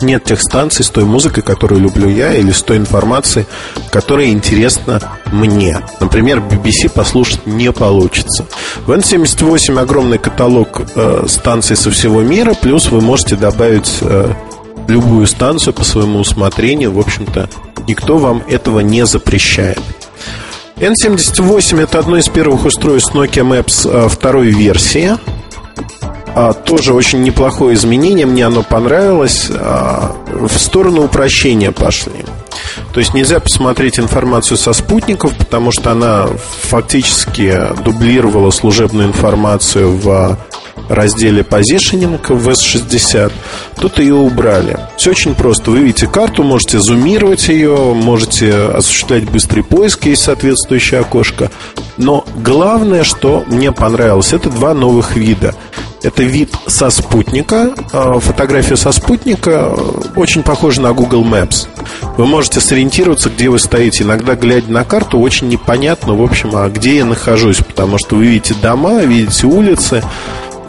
нет 0.02 0.24
тех 0.24 0.40
станций 0.40 0.84
с 0.84 0.90
той 0.90 1.04
музыкой, 1.04 1.42
которую 1.42 1.80
люблю 1.80 2.08
я, 2.08 2.34
или 2.34 2.50
с 2.50 2.62
той 2.62 2.76
информацией, 2.76 3.46
которая 3.90 4.28
интересна 4.28 5.00
мне. 5.32 5.80
Например, 6.00 6.38
BBC 6.38 6.90
послушать 6.92 7.46
не 7.46 7.72
получится. 7.72 8.46
В 8.86 8.90
N78 8.90 9.78
огромный 9.78 10.18
каталог 10.18 10.82
э, 10.94 11.24
станций 11.28 11.76
со 11.76 11.90
всего 11.90 12.22
мира, 12.22 12.54
плюс 12.54 12.90
вы 12.90 13.00
можете 13.00 13.36
добавить 13.36 13.98
э, 14.00 14.32
любую 14.88 15.26
станцию 15.26 15.74
по 15.74 15.84
своему 15.84 16.20
усмотрению. 16.20 16.92
В 16.92 16.98
общем-то, 16.98 17.48
никто 17.86 18.18
вам 18.18 18.42
этого 18.48 18.80
не 18.80 19.06
запрещает. 19.06 19.80
N78 20.76 21.82
это 21.82 21.98
одно 21.98 22.16
из 22.16 22.28
первых 22.28 22.64
устройств 22.64 23.14
Nokia 23.14 23.44
Maps 23.46 23.88
э, 23.88 24.08
второй 24.08 24.48
версии 24.48 25.18
а, 26.34 26.52
тоже 26.52 26.92
очень 26.92 27.22
неплохое 27.22 27.74
изменение, 27.74 28.26
мне 28.26 28.46
оно 28.46 28.62
понравилось. 28.62 29.48
А, 29.50 30.16
в 30.26 30.56
сторону 30.58 31.04
упрощения 31.04 31.72
пошли. 31.72 32.24
То 32.92 33.00
есть 33.00 33.14
нельзя 33.14 33.40
посмотреть 33.40 33.98
информацию 33.98 34.56
со 34.56 34.72
спутников, 34.72 35.36
потому 35.36 35.70
что 35.72 35.92
она 35.92 36.26
фактически 36.62 37.60
дублировала 37.84 38.50
служебную 38.50 39.08
информацию 39.08 39.96
в 39.96 40.38
разделе 40.88 41.42
Positioning 41.42 42.20
в 42.34 42.48
S60. 42.48 43.32
Тут 43.78 43.98
ее 43.98 44.14
убрали. 44.14 44.78
Все 44.96 45.10
очень 45.10 45.34
просто. 45.34 45.70
Вы 45.70 45.80
видите 45.80 46.08
карту, 46.08 46.42
можете 46.42 46.80
зумировать 46.80 47.48
ее, 47.48 47.94
можете 47.94 48.52
осуществлять 48.52 49.30
быстрый 49.30 49.62
поиск, 49.62 50.06
есть 50.06 50.22
соответствующее 50.22 51.00
окошко. 51.00 51.50
Но 51.96 52.24
главное, 52.36 53.04
что 53.04 53.44
мне 53.46 53.72
понравилось, 53.72 54.32
это 54.32 54.50
два 54.50 54.74
новых 54.74 55.16
вида. 55.16 55.54
Это 56.02 56.22
вид 56.22 56.50
со 56.66 56.88
спутника. 56.90 57.74
А, 57.92 58.18
фотография 58.20 58.76
со 58.76 58.90
спутника 58.92 59.74
очень 60.16 60.42
похожа 60.42 60.80
на 60.80 60.92
Google 60.92 61.24
Maps. 61.24 61.68
Вы 62.16 62.26
можете 62.26 62.60
сориентироваться, 62.60 63.28
где 63.28 63.50
вы 63.50 63.58
стоите. 63.58 64.04
Иногда, 64.04 64.34
глядя 64.34 64.72
на 64.72 64.84
карту, 64.84 65.18
очень 65.18 65.48
непонятно, 65.48 66.14
в 66.14 66.22
общем, 66.22 66.50
а 66.54 66.68
где 66.68 66.98
я 66.98 67.04
нахожусь, 67.04 67.58
потому 67.58 67.98
что 67.98 68.16
вы 68.16 68.26
видите 68.26 68.54
дома, 68.54 69.00
видите 69.02 69.46
улицы, 69.46 70.02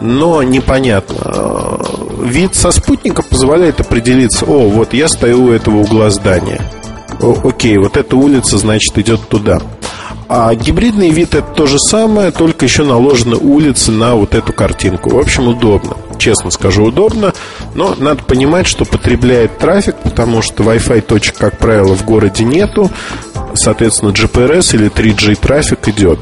но 0.02 0.42
непонятно. 0.42 1.78
Вид 2.22 2.54
со 2.54 2.70
спутника 2.70 3.22
позволяет 3.22 3.80
определиться, 3.80 4.44
о, 4.44 4.68
вот 4.68 4.92
я 4.92 5.08
стою 5.08 5.44
у 5.44 5.50
этого 5.50 5.78
угла 5.78 6.10
здания. 6.10 6.60
О, 7.20 7.36
окей, 7.44 7.78
вот 7.78 7.96
эта 7.96 8.16
улица, 8.16 8.58
значит, 8.58 8.98
идет 8.98 9.28
туда. 9.28 9.60
А 10.28 10.54
гибридный 10.54 11.10
вид 11.10 11.34
это 11.34 11.46
то 11.54 11.66
же 11.66 11.78
самое, 11.78 12.30
только 12.30 12.64
еще 12.64 12.84
наложены 12.84 13.36
улицы 13.36 13.90
на 13.90 14.14
вот 14.14 14.34
эту 14.34 14.52
картинку. 14.52 15.10
В 15.10 15.18
общем, 15.18 15.48
удобно. 15.48 15.96
Честно 16.18 16.50
скажу, 16.50 16.84
удобно. 16.84 17.34
Но 17.74 17.94
надо 17.98 18.22
понимать, 18.22 18.66
что 18.66 18.84
потребляет 18.84 19.58
трафик, 19.58 19.96
потому 19.96 20.42
что 20.42 20.62
Wi-Fi 20.62 21.00
точек, 21.02 21.36
как 21.36 21.58
правило, 21.58 21.94
в 21.94 22.04
городе 22.04 22.44
нету. 22.44 22.90
Соответственно, 23.54 24.10
GPRS 24.10 24.74
или 24.74 24.90
3G 24.90 25.36
трафик 25.36 25.88
идет. 25.88 26.18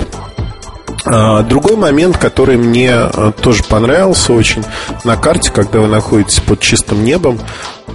А, 1.05 1.43
другой 1.43 1.77
момент, 1.77 2.19
который 2.19 2.57
мне 2.57 2.93
а, 2.93 3.33
тоже 3.33 3.63
понравился 3.65 4.33
очень 4.33 4.65
на 5.05 5.17
карте, 5.17 5.51
когда 5.51 5.81
вы 5.81 5.87
находитесь 5.87 6.41
под 6.41 6.61
чистым 6.61 7.05
небом, 7.05 7.39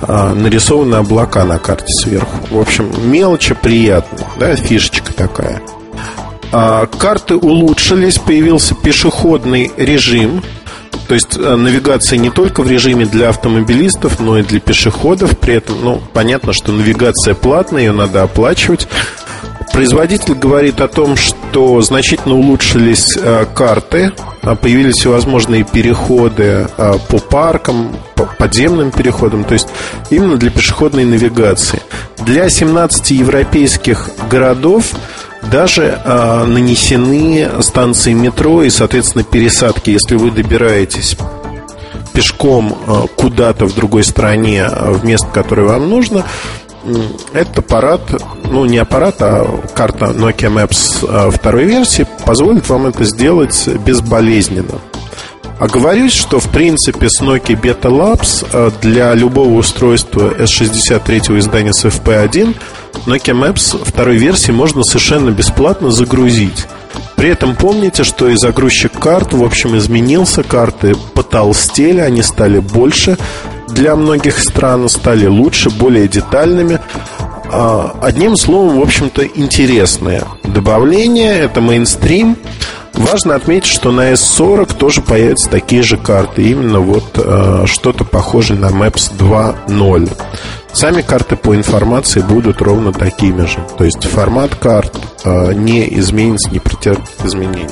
а, 0.02 0.34
нарисованы 0.34 0.96
облака 0.96 1.46
на 1.46 1.60
карте 1.60 1.94
сверху. 1.94 2.38
В 2.50 2.60
общем, 2.60 2.92
мелочи 3.10 3.54
приятно, 3.54 4.20
да, 4.40 4.56
фишечка 4.56 5.14
такая. 5.14 5.62
Карты 6.52 7.36
улучшились, 7.36 8.18
появился 8.18 8.76
пешеходный 8.76 9.72
режим, 9.78 10.44
то 11.08 11.14
есть 11.14 11.38
навигация 11.38 12.18
не 12.18 12.30
только 12.32 12.64
в 12.64 12.70
режиме 12.70 13.06
для 13.06 13.30
автомобилистов, 13.30 14.20
но 14.20 14.40
и 14.40 14.44
для 14.44 14.60
пешеходов. 14.60 15.38
При 15.38 15.56
этом, 15.56 15.76
ну, 15.84 16.02
понятно, 16.14 16.54
что 16.54 16.72
навигация 16.72 17.36
платная, 17.36 17.84
ее 17.84 17.92
надо 17.92 18.24
оплачивать. 18.24 18.88
Производитель 19.76 20.36
говорит 20.36 20.80
о 20.80 20.88
том, 20.88 21.18
что 21.18 21.82
значительно 21.82 22.36
улучшились 22.36 23.18
э, 23.22 23.46
карты, 23.54 24.14
а 24.42 24.56
появились 24.56 24.96
всевозможные 24.96 25.66
переходы 25.66 26.70
э, 26.78 26.94
по 27.10 27.18
паркам, 27.18 27.94
по 28.16 28.26
подземным 28.26 28.92
переходам, 28.92 29.44
то 29.44 29.54
есть 29.54 29.68
именно 30.10 30.38
для 30.38 30.50
пешеходной 30.50 31.04
навигации. 31.04 31.82
Для 32.20 32.50
17 32.50 33.12
европейских 33.12 34.10
городов 34.32 34.94
даже 35.52 36.00
э, 36.04 36.44
нанесены 36.46 37.62
станции 37.62 38.14
метро 38.14 38.64
и, 38.64 38.70
соответственно, 38.70 39.24
пересадки. 39.24 39.92
Если 39.92 40.16
вы 40.16 40.32
добираетесь 40.32 41.18
пешком 42.14 42.78
куда-то 43.18 43.66
в 43.66 43.76
другой 43.76 44.06
стране, 44.06 44.66
в 44.70 45.04
место, 45.04 45.28
которое 45.34 45.68
вам 45.68 45.90
нужно, 45.90 46.24
этот 47.34 47.60
аппарат, 47.60 48.02
ну 48.44 48.66
не 48.66 48.78
аппарат, 48.78 49.16
а 49.20 49.62
карта 49.74 50.06
Nokia 50.06 50.54
Maps 50.54 51.06
а, 51.08 51.32
второй 51.32 51.66
версии 51.66 52.06
позволит 52.26 52.70
вам 52.70 52.88
это 52.88 53.04
сделать 53.04 53.68
безболезненно. 53.86 54.80
Оговорюсь, 55.60 56.14
что 56.14 56.40
в 56.42 56.50
принципе 56.50 57.08
с 57.10 57.22
Nokia 57.22 57.60
Beta 57.60 57.90
Labs 57.90 58.46
а, 58.52 58.72
для 58.82 59.14
любого 59.14 59.58
устройства 59.58 60.34
S63 60.38 61.40
издания 61.40 61.74
с 61.74 61.86
FP1 61.86 62.56
Nokia 63.06 63.34
Maps 63.34 63.82
второй 63.84 64.18
версии 64.18 64.52
можно 64.52 64.84
совершенно 64.84 65.30
бесплатно 65.30 65.92
загрузить. 65.92 66.68
При 67.16 67.30
этом 67.30 67.56
помните, 67.56 68.04
что 68.04 68.28
и 68.28 68.36
загрузчик 68.36 68.92
карт, 69.00 69.32
в 69.34 69.44
общем, 69.44 69.78
изменился, 69.78 70.44
карты 70.44 70.94
потолстели, 71.14 72.00
они 72.00 72.22
стали 72.22 72.60
больше, 72.60 73.18
для 73.68 73.96
многих 73.96 74.40
стран 74.40 74.88
стали 74.90 75.28
лучше, 75.28 75.70
более 75.70 76.08
детальными. 76.08 76.80
А, 77.52 77.96
одним 78.02 78.36
словом, 78.36 78.80
в 78.80 78.82
общем-то, 78.82 79.26
интересное 79.26 80.24
добавление. 80.44 81.40
Это 81.40 81.62
мейнстрим. 81.62 82.38
Важно 82.94 83.36
отметить, 83.36 83.68
что 83.68 83.92
на 83.92 84.14
S40 84.14 84.78
тоже 84.78 85.02
появятся 85.02 85.50
такие 85.50 85.84
же 85.84 85.98
карты. 85.98 86.44
Именно 86.44 86.80
вот 86.80 87.04
э, 87.16 87.66
что-то 87.66 88.06
похожее 88.06 88.58
на 88.58 88.68
Maps 88.68 89.12
2.0. 89.18 90.12
Сами 90.72 91.02
карты 91.02 91.36
по 91.36 91.56
информации 91.56 92.22
будут 92.22 92.62
ровно 92.62 92.94
такими 92.94 93.46
же. 93.46 93.60
То 93.78 93.84
есть 93.84 94.04
формат 94.06 94.56
карт 94.56 94.98
э, 95.24 95.54
не 95.54 95.88
изменится, 96.00 96.50
не 96.52 96.60
претерпит 96.60 97.10
изменений. 97.24 97.68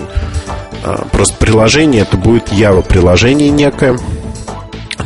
Э, 0.84 1.04
просто 1.12 1.36
приложение 1.38 2.02
это 2.02 2.18
будет 2.18 2.52
Java 2.52 2.86
приложение 2.86 3.50
некое. 3.50 3.98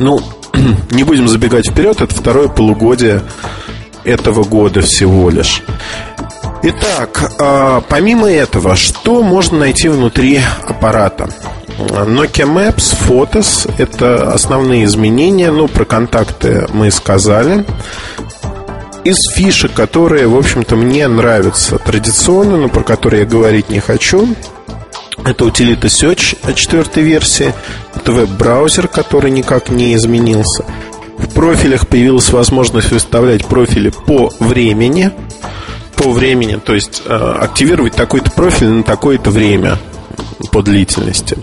Ну, 0.00 0.20
не 0.90 1.04
будем 1.04 1.28
забегать 1.28 1.70
вперед, 1.70 2.00
это 2.00 2.14
второе 2.14 2.48
полугодие 2.48 3.22
этого 4.04 4.44
года 4.44 4.80
всего 4.80 5.30
лишь. 5.30 5.62
Итак, 6.62 7.32
а, 7.38 7.82
помимо 7.88 8.28
этого, 8.28 8.74
что 8.74 9.22
можно 9.22 9.58
найти 9.58 9.88
внутри 9.88 10.40
аппарата? 10.66 11.28
Nokia 11.78 12.46
Maps, 12.46 12.96
Photos– 13.06 13.72
это 13.78 14.32
основные 14.32 14.84
изменения. 14.84 15.52
Ну, 15.52 15.68
про 15.68 15.84
контакты 15.84 16.66
мы 16.72 16.90
сказали. 16.90 17.64
Из 19.04 19.16
фишек, 19.32 19.72
которые, 19.74 20.26
в 20.26 20.36
общем-то, 20.36 20.74
мне 20.74 21.06
нравятся 21.06 21.78
традиционно, 21.78 22.56
но 22.56 22.68
про 22.68 22.82
которые 22.82 23.22
я 23.22 23.28
говорить 23.28 23.70
не 23.70 23.78
хочу– 23.78 24.28
это 25.24 25.44
утилита 25.44 25.88
Search 25.88 26.54
четвертой 26.54 27.02
версии. 27.02 27.54
Это 27.94 28.12
веб-браузер, 28.12 28.88
который 28.88 29.30
никак 29.30 29.70
не 29.70 29.94
изменился. 29.94 30.64
В 31.18 31.32
профилях 31.34 31.88
появилась 31.88 32.30
возможность 32.30 32.90
выставлять 32.90 33.44
профили 33.46 33.90
по 33.90 34.32
времени. 34.38 35.10
По 35.96 36.10
времени, 36.12 36.60
то 36.64 36.74
есть 36.74 37.02
э, 37.04 37.12
активировать 37.40 37.94
такой-то 37.94 38.30
профиль 38.30 38.68
на 38.68 38.82
такое-то 38.84 39.30
время 39.30 39.78
по 40.52 40.62
длительности. 40.62 41.36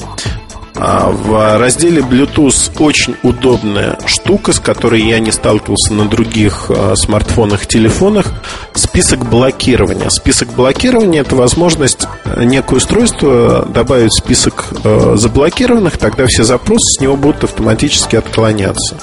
А 0.77 1.09
в 1.09 1.57
разделе 1.57 2.01
Bluetooth 2.01 2.71
очень 2.79 3.15
удобная 3.23 3.97
штука, 4.05 4.53
с 4.53 4.59
которой 4.59 5.01
я 5.01 5.19
не 5.19 5.31
сталкивался 5.31 5.93
на 5.93 6.05
других 6.05 6.69
а, 6.69 6.95
смартфонах, 6.95 7.65
телефонах. 7.65 8.31
Список 8.73 9.27
блокирования. 9.29 10.09
Список 10.09 10.49
блокирования 10.53 11.21
это 11.21 11.35
возможность 11.35 12.07
некое 12.37 12.75
устройство 12.75 13.65
добавить 13.65 14.11
в 14.11 14.17
список 14.17 14.65
э, 14.83 15.15
заблокированных, 15.15 15.97
тогда 15.97 16.25
все 16.27 16.43
запросы 16.43 16.97
с 16.97 17.01
него 17.01 17.15
будут 17.15 17.43
автоматически 17.43 18.15
отклоняться. 18.15 18.97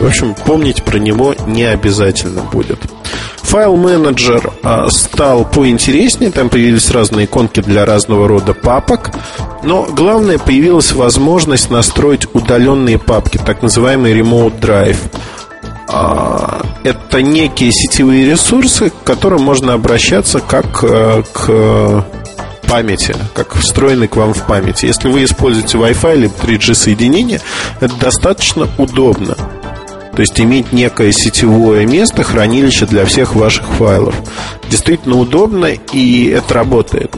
В 0.00 0.06
общем, 0.06 0.34
помнить 0.34 0.82
про 0.82 0.98
него 0.98 1.34
не 1.46 1.64
обязательно 1.64 2.42
будет. 2.42 2.78
Файл-менеджер 3.42 4.52
а, 4.62 4.88
стал 4.88 5.44
поинтереснее, 5.44 6.30
там 6.30 6.48
появились 6.48 6.90
разные 6.90 7.26
иконки 7.26 7.60
для 7.60 7.84
разного 7.84 8.26
рода 8.26 8.54
папок, 8.54 9.10
но 9.62 9.84
главное, 9.84 10.38
появилась 10.38 10.92
возможность 10.92 11.70
настроить 11.70 12.26
удаленные 12.32 12.98
папки, 12.98 13.38
так 13.44 13.62
называемый 13.62 14.18
Remote 14.18 14.58
Drive. 14.58 14.98
А, 15.88 16.62
это 16.84 17.20
некие 17.20 17.70
сетевые 17.72 18.24
ресурсы, 18.24 18.90
к 18.90 19.04
которым 19.04 19.42
можно 19.42 19.74
обращаться 19.74 20.40
как 20.40 20.82
э, 20.82 21.22
к 21.32 22.04
памяти, 22.66 23.14
как 23.34 23.54
встроенный 23.54 24.08
к 24.08 24.16
вам 24.16 24.32
в 24.32 24.46
памяти. 24.46 24.86
Если 24.86 25.08
вы 25.08 25.24
используете 25.24 25.76
Wi-Fi 25.76 26.14
или 26.14 26.30
3G 26.30 26.74
соединение, 26.74 27.42
это 27.80 27.94
достаточно 27.96 28.66
удобно. 28.78 29.36
То 30.14 30.20
есть 30.20 30.40
иметь 30.40 30.72
некое 30.72 31.12
сетевое 31.12 31.86
место, 31.86 32.22
хранилище 32.22 32.86
для 32.86 33.04
всех 33.04 33.34
ваших 33.34 33.66
файлов. 33.66 34.14
Действительно 34.70 35.16
удобно, 35.18 35.66
и 35.66 36.26
это 36.28 36.54
работает. 36.54 37.16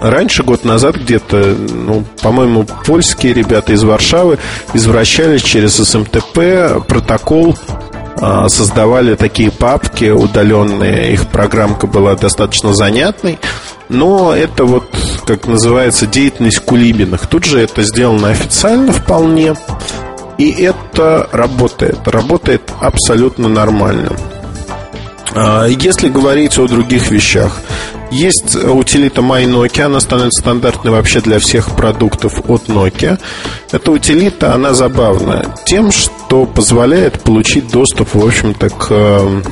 Раньше, 0.00 0.42
год 0.42 0.64
назад 0.64 0.96
где-то, 0.96 1.56
ну, 1.70 2.04
по-моему, 2.22 2.66
польские 2.84 3.34
ребята 3.34 3.72
из 3.72 3.84
Варшавы 3.84 4.38
извращались 4.74 5.42
через 5.42 5.76
СМТП 5.76 6.84
протокол 6.88 7.56
а, 8.24 8.48
создавали 8.48 9.16
такие 9.16 9.50
папки 9.50 10.10
удаленные, 10.10 11.12
их 11.12 11.26
программка 11.26 11.86
была 11.88 12.14
достаточно 12.14 12.72
занятной, 12.72 13.38
но 13.88 14.32
это 14.32 14.64
вот, 14.64 14.84
как 15.26 15.48
называется, 15.48 16.06
деятельность 16.06 16.60
Кулибиных. 16.60 17.26
Тут 17.26 17.44
же 17.44 17.60
это 17.60 17.82
сделано 17.82 18.30
официально 18.30 18.92
вполне. 18.92 19.54
И 20.38 20.50
это 20.50 21.28
работает. 21.32 22.06
Работает 22.06 22.62
абсолютно 22.80 23.48
нормально. 23.48 24.16
А, 25.34 25.66
если 25.66 26.08
говорить 26.08 26.58
о 26.58 26.66
других 26.66 27.10
вещах, 27.10 27.60
есть 28.10 28.56
утилита 28.56 29.22
My 29.22 29.44
Nokia, 29.46 29.84
она 29.84 29.98
становится 30.00 30.42
стандартной 30.42 30.92
вообще 30.92 31.20
для 31.20 31.38
всех 31.38 31.74
продуктов 31.74 32.40
от 32.48 32.68
Nokia. 32.68 33.18
Эта 33.70 33.90
утилита, 33.90 34.54
она 34.54 34.74
забавная 34.74 35.46
тем, 35.64 35.90
что 35.90 36.44
позволяет 36.44 37.22
получить 37.22 37.70
доступ, 37.70 38.14
в 38.14 38.24
общем-то, 38.24 38.68
к 38.68 38.86
э, 38.90 39.42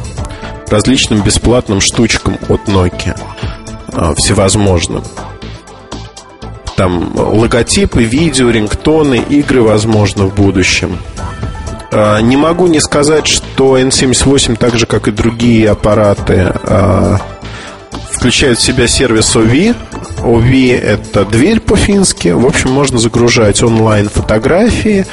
различным 0.68 1.22
бесплатным 1.22 1.80
штучкам 1.80 2.36
от 2.48 2.68
Nokia, 2.68 3.18
э, 3.92 4.14
всевозможным. 4.18 5.02
Там 6.80 7.12
логотипы, 7.14 8.04
видео, 8.04 8.48
рингтоны, 8.48 9.22
игры, 9.28 9.60
возможно, 9.60 10.24
в 10.24 10.34
будущем. 10.34 10.96
А, 11.92 12.20
не 12.22 12.38
могу 12.38 12.68
не 12.68 12.80
сказать, 12.80 13.26
что 13.26 13.78
N78, 13.78 14.56
так 14.56 14.78
же 14.78 14.86
как 14.86 15.06
и 15.06 15.10
другие 15.10 15.68
аппараты, 15.68 16.54
а, 16.64 17.18
включает 18.10 18.56
в 18.56 18.62
себя 18.62 18.88
сервис 18.88 19.36
OV. 19.36 19.76
OV– 20.22 20.80
это 20.82 21.26
дверь 21.26 21.60
по-фински. 21.60 22.28
В 22.28 22.46
общем, 22.46 22.70
можно 22.70 22.98
загружать 22.98 23.62
онлайн 23.62 24.08
фотографии, 24.08 25.04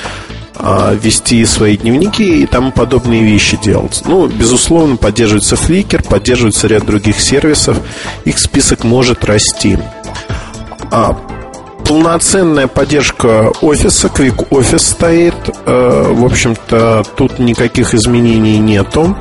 а, 0.56 0.94
вести 0.94 1.46
свои 1.46 1.76
дневники 1.76 2.44
и 2.44 2.46
тому 2.46 2.72
подобные 2.72 3.24
вещи 3.24 3.60
делать. 3.62 4.04
Ну, 4.06 4.28
безусловно, 4.28 4.96
поддерживается 4.96 5.56
Flickr, 5.56 6.02
поддерживается 6.08 6.68
ряд 6.68 6.86
других 6.86 7.20
сервисов. 7.20 7.78
Их 8.24 8.40
список 8.40 8.86
может 8.86 9.26
расти 9.26 9.78
полноценная 11.88 12.68
поддержка 12.68 13.52
офиса, 13.62 14.08
Quick 14.08 14.50
Office 14.50 14.80
стоит. 14.80 15.36
Э, 15.66 16.12
в 16.14 16.26
общем-то, 16.26 17.04
тут 17.16 17.40
никаких 17.40 17.94
изменений 17.94 18.58
нету. 18.60 19.16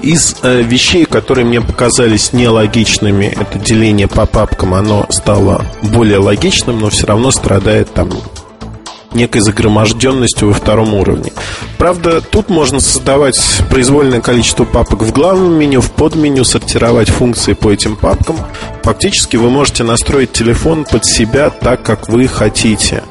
Из 0.00 0.36
э, 0.42 0.62
вещей, 0.62 1.04
которые 1.06 1.44
мне 1.44 1.60
показались 1.60 2.32
нелогичными, 2.32 3.26
это 3.26 3.58
деление 3.58 4.06
по 4.06 4.26
папкам, 4.26 4.74
оно 4.74 5.06
стало 5.10 5.66
более 5.82 6.18
логичным, 6.18 6.78
но 6.78 6.90
все 6.90 7.06
равно 7.06 7.32
страдает 7.32 7.92
там 7.92 8.10
некой 9.12 9.40
загроможденностью 9.40 10.48
во 10.48 10.54
втором 10.54 10.94
уровне. 10.94 11.32
Правда, 11.78 12.20
тут 12.20 12.50
можно 12.50 12.80
создавать 12.80 13.38
произвольное 13.70 14.20
количество 14.20 14.64
папок 14.64 15.02
в 15.02 15.12
главном 15.12 15.54
меню, 15.54 15.80
в 15.80 15.90
подменю, 15.90 16.44
сортировать 16.44 17.08
функции 17.08 17.54
по 17.54 17.70
этим 17.70 17.96
папкам. 17.96 18.36
Фактически 18.82 19.36
вы 19.36 19.50
можете 19.50 19.84
настроить 19.84 20.32
телефон 20.32 20.84
под 20.84 21.04
себя 21.04 21.50
так, 21.50 21.82
как 21.82 22.08
вы 22.08 22.28
хотите. 22.28 23.02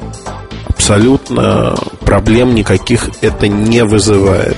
Абсолютно 0.68 1.76
проблем 2.00 2.54
никаких 2.54 3.10
это 3.20 3.48
не 3.48 3.84
вызывает. 3.84 4.56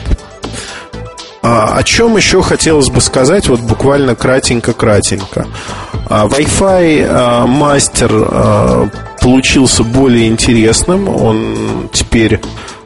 А, 1.43 1.77
о 1.79 1.83
чем 1.83 2.17
еще 2.17 2.43
хотелось 2.43 2.91
бы 2.91 3.01
сказать, 3.01 3.49
вот 3.49 3.61
буквально 3.61 4.15
кратенько-кратенько. 4.15 5.47
А, 6.09 6.27
Wi-Fi 6.27 7.07
а, 7.09 7.47
мастер 7.47 8.11
а, 8.13 8.89
получился 9.21 9.85
более 9.85 10.29
интересным. 10.29 11.09
Он 11.09 11.89
теперь 11.93 12.41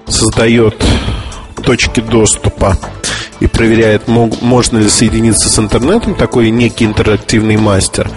создает 0.06 0.84
точки 1.62 2.00
доступа 2.00 2.76
и 3.40 3.46
проверяет, 3.46 4.08
можно 4.08 4.78
ли 4.78 4.88
соединиться 4.88 5.48
с 5.48 5.58
интернетом, 5.58 6.14
такой 6.14 6.50
некий 6.50 6.84
интерактивный 6.84 7.56
мастер. 7.56 8.10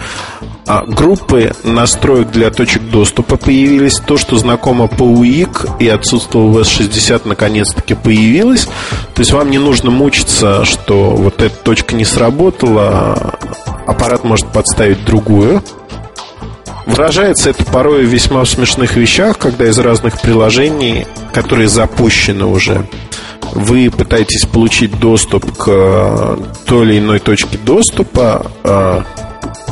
А 0.66 0.84
группы 0.84 1.54
настроек 1.64 2.30
для 2.30 2.50
точек 2.50 2.82
доступа 2.82 3.38
появились. 3.38 4.00
То, 4.00 4.18
что 4.18 4.36
знакомо 4.36 4.86
по 4.86 5.02
UIC 5.04 5.78
и 5.78 5.88
отсутствовало 5.88 6.50
в 6.50 6.58
S60, 6.58 7.22
наконец-таки 7.24 7.94
появилось. 7.94 8.66
То 9.14 9.20
есть 9.20 9.32
вам 9.32 9.50
не 9.50 9.56
нужно 9.56 9.90
мучиться, 9.90 10.66
что 10.66 11.12
вот 11.12 11.40
эта 11.40 11.56
точка 11.56 11.94
не 11.94 12.04
сработала, 12.04 13.38
аппарат 13.86 14.24
может 14.24 14.48
подставить 14.48 15.06
другую. 15.06 15.62
Выражается 16.88 17.50
это 17.50 17.64
порой 17.66 18.06
в 18.06 18.08
весьма 18.08 18.42
смешных 18.46 18.96
вещах, 18.96 19.36
когда 19.36 19.68
из 19.68 19.78
разных 19.78 20.22
приложений, 20.22 21.06
которые 21.34 21.68
запущены 21.68 22.46
уже, 22.46 22.86
вы 23.52 23.90
пытаетесь 23.90 24.46
получить 24.46 24.98
доступ 24.98 25.54
к 25.54 25.64
э, 25.68 26.36
той 26.64 26.86
или 26.86 26.98
иной 26.98 27.18
точке 27.18 27.58
доступа, 27.58 28.50
э, 28.64 29.02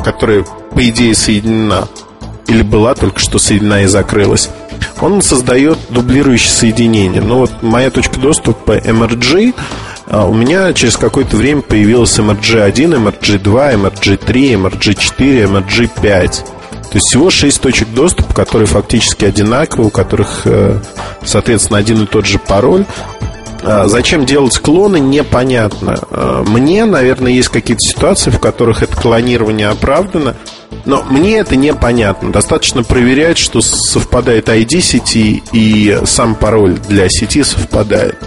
которая, 0.05 0.45
по 0.75 0.87
идее, 0.87 1.15
соединена 1.15 1.87
или 2.45 2.61
была 2.61 2.93
только 2.93 3.19
что 3.19 3.39
соединена 3.39 3.81
и 3.81 3.87
закрылась, 3.87 4.51
он 5.01 5.23
создает 5.23 5.79
дублирующее 5.89 6.51
соединение. 6.51 7.23
Но 7.23 7.39
вот 7.39 7.63
моя 7.63 7.89
точка 7.89 8.19
доступа 8.19 8.77
MRG, 8.77 9.55
э, 10.05 10.23
у 10.23 10.33
меня 10.35 10.71
через 10.73 10.97
какое-то 10.97 11.35
время 11.35 11.63
появилась 11.63 12.19
MRG1, 12.19 12.73
MRG2, 12.73 13.73
MRG3, 13.73 14.53
MRG4, 14.53 15.65
MRG5. 15.65 16.56
То 16.89 16.95
есть 16.95 17.07
всего 17.07 17.29
6 17.29 17.61
точек 17.61 17.89
доступа, 17.89 18.33
которые 18.33 18.67
фактически 18.67 19.25
одинаковые, 19.25 19.87
у 19.87 19.91
которых, 19.91 20.47
соответственно, 21.23 21.79
один 21.79 22.03
и 22.03 22.05
тот 22.05 22.25
же 22.25 22.39
пароль. 22.39 22.85
А, 23.63 23.87
зачем 23.87 24.25
делать 24.25 24.57
клоны, 24.59 24.99
непонятно. 24.99 25.99
А, 26.11 26.43
мне, 26.43 26.85
наверное, 26.85 27.31
есть 27.31 27.49
какие-то 27.49 27.81
ситуации, 27.81 28.29
в 28.29 28.39
которых 28.39 28.83
это 28.83 28.95
клонирование 28.95 29.67
оправдано, 29.67 30.35
но 30.85 31.03
мне 31.03 31.37
это 31.37 31.55
непонятно. 31.55 32.31
Достаточно 32.31 32.83
проверять, 32.83 33.37
что 33.37 33.61
совпадает 33.61 34.47
ID 34.47 34.79
сети 34.81 35.43
и 35.51 35.99
сам 36.05 36.35
пароль 36.35 36.77
для 36.87 37.09
сети 37.09 37.43
совпадает. 37.43 38.17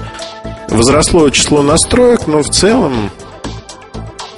Возросло 0.68 1.30
число 1.30 1.62
настроек, 1.62 2.26
но 2.26 2.42
в 2.42 2.50
целом, 2.50 3.10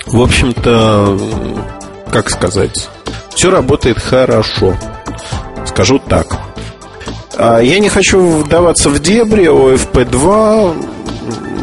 в 0.06 0.20
общем-то, 0.20 1.18
как 2.10 2.30
сказать, 2.30 2.88
все 3.34 3.50
работает 3.50 3.98
хорошо. 3.98 4.76
Скажу 5.66 5.98
так. 5.98 6.38
А, 7.36 7.60
я 7.60 7.78
не 7.78 7.88
хочу 7.88 8.20
вдаваться 8.20 8.90
в 8.90 9.00
дебри 9.00 9.46
о 9.48 9.72
FP2 9.74 10.88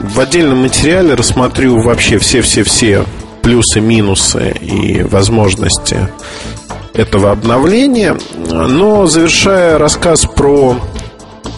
в 0.10 0.20
отдельном 0.20 0.64
материале 0.64 1.14
рассмотрю 1.14 1.82
вообще 1.82 2.18
все-все-все 2.18 3.06
плюсы, 3.42 3.80
минусы 3.80 4.52
и 4.60 5.04
возможности 5.04 6.10
этого 6.94 7.32
обновления. 7.32 8.18
Но 8.36 9.06
завершая 9.06 9.78
рассказ 9.78 10.26
про 10.26 10.76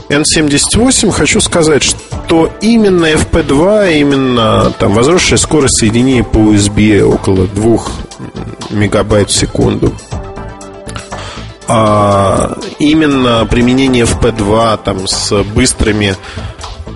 N78, 0.09 1.11
хочу 1.11 1.39
сказать, 1.39 1.83
что 1.83 2.51
именно 2.61 3.05
FP2, 3.07 3.99
именно 3.99 4.71
там 4.77 4.93
возросшая 4.93 5.37
скорость 5.37 5.79
соединения 5.79 6.23
по 6.23 6.37
USB 6.37 7.01
около 7.01 7.47
2 7.47 7.79
мегабайт 8.71 9.29
в 9.29 9.33
секунду, 9.33 9.93
а 11.67 12.57
именно 12.79 13.45
применение 13.49 14.05
FP2 14.05 14.79
там 14.83 15.07
с 15.07 15.43
быстрыми 15.43 16.15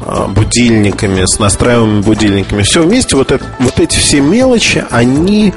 а, 0.02 0.28
будильниками, 0.28 1.26
с 1.26 1.40
настраиваемыми 1.40 2.02
будильниками. 2.02 2.64
Все 2.64 2.84
вместе, 2.84 3.16
вот, 3.16 3.32
это, 3.32 3.46
вот 3.60 3.80
эти 3.80 3.98
все 3.98 4.20
мелочи, 4.20 4.86
они 4.92 5.54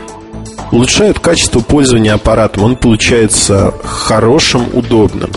улучшают 0.72 1.18
качество 1.18 1.60
пользования 1.60 2.14
аппаратом. 2.14 2.64
Он 2.64 2.76
получается 2.76 3.74
хорошим, 3.82 4.66
удобным. 4.72 5.30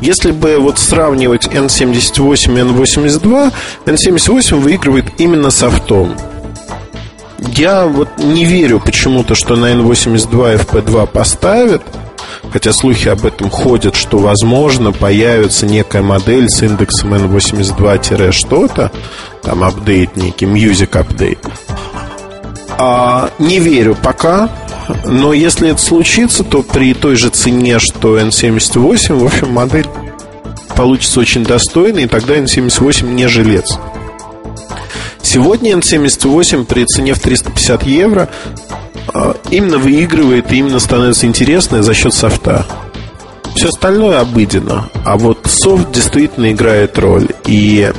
Если 0.00 0.30
бы 0.30 0.58
вот 0.58 0.78
сравнивать 0.78 1.46
N78 1.46 2.08
и 2.14 2.60
N82, 2.62 3.52
N78 3.86 4.54
выигрывает 4.56 5.06
именно 5.18 5.50
софтом. 5.50 6.14
Я 7.38 7.86
вот 7.86 8.08
не 8.18 8.44
верю 8.44 8.80
почему-то, 8.80 9.34
что 9.34 9.56
на 9.56 9.72
N82 9.72 10.66
FP2 10.66 11.06
поставят– 11.06 11.82
Хотя 12.52 12.72
слухи 12.72 13.08
об 13.08 13.26
этом 13.26 13.50
ходят, 13.50 13.94
что, 13.94 14.18
возможно, 14.18 14.92
появится 14.92 15.66
некая 15.66 16.02
модель 16.02 16.48
с 16.48 16.62
индексом 16.62 17.14
N82-что-то, 17.14 18.90
там 19.42 19.62
апдейт 19.62 20.16
некий, 20.16 20.46
music 20.46 20.90
update. 20.92 21.38
А, 22.78 23.30
не 23.38 23.58
верю 23.58 23.96
пока, 24.02 24.48
но 25.04 25.32
если 25.32 25.70
это 25.70 25.80
случится, 25.80 26.42
то 26.44 26.62
при 26.62 26.94
той 26.94 27.16
же 27.16 27.28
цене, 27.28 27.78
что 27.78 28.18
N78, 28.18 29.14
в 29.14 29.24
общем, 29.24 29.52
модель 29.52 29.86
получится 30.74 31.20
очень 31.20 31.44
достойной, 31.44 32.04
и 32.04 32.08
тогда 32.08 32.38
N78 32.38 33.12
не 33.12 33.26
жилец. 33.26 33.78
Сегодня 35.30 35.72
N78 35.72 36.64
при 36.64 36.86
цене 36.86 37.12
в 37.12 37.18
350 37.18 37.82
евро 37.82 38.30
а, 39.08 39.36
именно 39.50 39.76
выигрывает 39.76 40.50
и 40.50 40.56
именно 40.56 40.80
становится 40.80 41.26
интересной 41.26 41.82
за 41.82 41.92
счет 41.92 42.14
софта. 42.14 42.64
Все 43.54 43.68
остальное 43.68 44.20
обыденно. 44.20 44.88
А 45.04 45.18
вот 45.18 45.40
софт 45.44 45.92
действительно 45.92 46.50
играет 46.50 46.98
роль. 46.98 47.28
И 47.44 47.92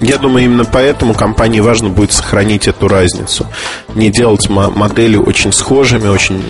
я 0.00 0.16
думаю, 0.16 0.46
именно 0.46 0.64
поэтому 0.64 1.12
компании 1.12 1.60
важно 1.60 1.90
будет 1.90 2.12
сохранить 2.12 2.66
эту 2.66 2.88
разницу. 2.88 3.46
Не 3.94 4.08
делать 4.08 4.48
модели 4.48 5.18
очень 5.18 5.52
схожими, 5.52 6.08
очень 6.08 6.42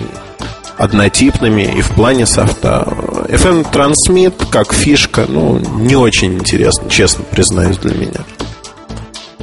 однотипными 0.77 1.63
и 1.63 1.81
в 1.81 1.89
плане 1.89 2.25
софта. 2.25 2.87
FM 3.27 3.67
Transmit 3.69 4.45
как 4.49 4.73
фишка, 4.73 5.25
ну, 5.27 5.59
не 5.81 5.97
очень 5.97 6.35
интересно, 6.35 6.89
честно 6.89 7.25
признаюсь 7.25 7.75
для 7.75 7.93
меня. 7.93 8.21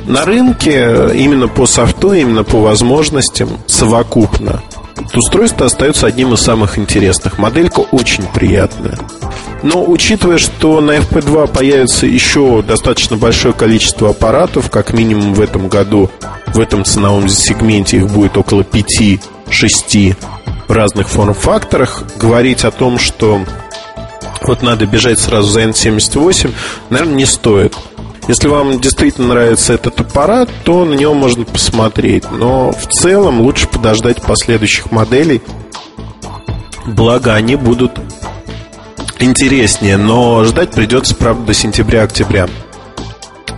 На 0.07 0.25
рынке 0.25 1.11
именно 1.15 1.49
по 1.49 1.67
софту, 1.67 2.13
именно 2.13 2.45
по 2.45 2.61
возможностям 2.61 3.49
совокупно 3.67 4.63
устройство 5.15 5.67
остается 5.67 6.07
одним 6.07 6.35
из 6.35 6.41
самых 6.41 6.79
интересных. 6.79 7.39
Моделька 7.39 7.81
очень 7.81 8.25
приятная. 8.25 8.99
Но 9.63 9.85
учитывая, 9.85 10.39
что 10.39 10.81
на 10.81 10.97
FP2 10.97 11.53
появится 11.53 12.07
еще 12.07 12.63
достаточно 12.63 13.17
большое 13.17 13.53
количество 13.53 14.11
аппаратов, 14.11 14.71
как 14.71 14.93
минимум 14.93 15.35
в 15.35 15.41
этом 15.41 15.69
году, 15.69 16.11
в 16.49 16.59
этом 16.59 16.85
ценовом 16.85 17.29
сегменте 17.29 17.99
их 17.99 18.09
будет 18.09 18.37
около 18.37 18.63
5-6 18.63 20.17
в 20.67 20.73
разных 20.73 21.09
форм-факторах, 21.09 22.05
говорить 22.17 22.65
о 22.65 22.71
том, 22.71 22.99
что 22.99 23.45
вот 24.43 24.63
надо 24.63 24.87
бежать 24.87 25.19
сразу 25.19 25.51
за 25.51 25.65
N78, 25.65 26.51
наверное, 26.89 27.15
не 27.15 27.27
стоит. 27.27 27.77
Если 28.31 28.47
вам 28.47 28.79
действительно 28.79 29.35
нравится 29.35 29.73
этот 29.73 30.01
аппарат, 30.01 30.49
то 30.63 30.85
на 30.85 30.95
него 30.95 31.15
можно 31.15 31.45
посмотреть. 31.45 32.31
Но 32.31 32.71
в 32.71 32.87
целом 32.87 33.41
лучше 33.41 33.67
подождать 33.67 34.23
последующих 34.23 34.93
моделей. 34.93 35.43
Благо, 36.87 37.35
они 37.35 37.57
будут 37.57 37.99
интереснее, 39.19 39.97
но 39.97 40.45
ждать 40.45 40.71
придется, 40.71 41.17
правда, 41.17 41.47
до 41.47 41.55
сентября-октября. 41.55 42.49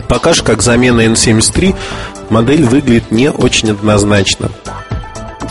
Пока 0.09 0.33
же, 0.33 0.41
как 0.41 0.63
замена 0.63 1.01
N73, 1.01 1.75
модель 2.31 2.63
выглядит 2.63 3.11
не 3.11 3.29
очень 3.29 3.69
однозначно. 3.69 4.49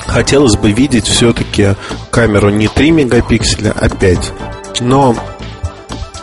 Хотелось 0.05 0.57
бы 0.57 0.73
видеть 0.73 1.07
все-таки 1.07 1.77
камеру 2.11 2.51
не 2.51 2.67
3 2.67 2.91
мегапикселя, 2.91 3.73
а 3.81 3.89
5. 3.89 4.33
Но 4.81 5.15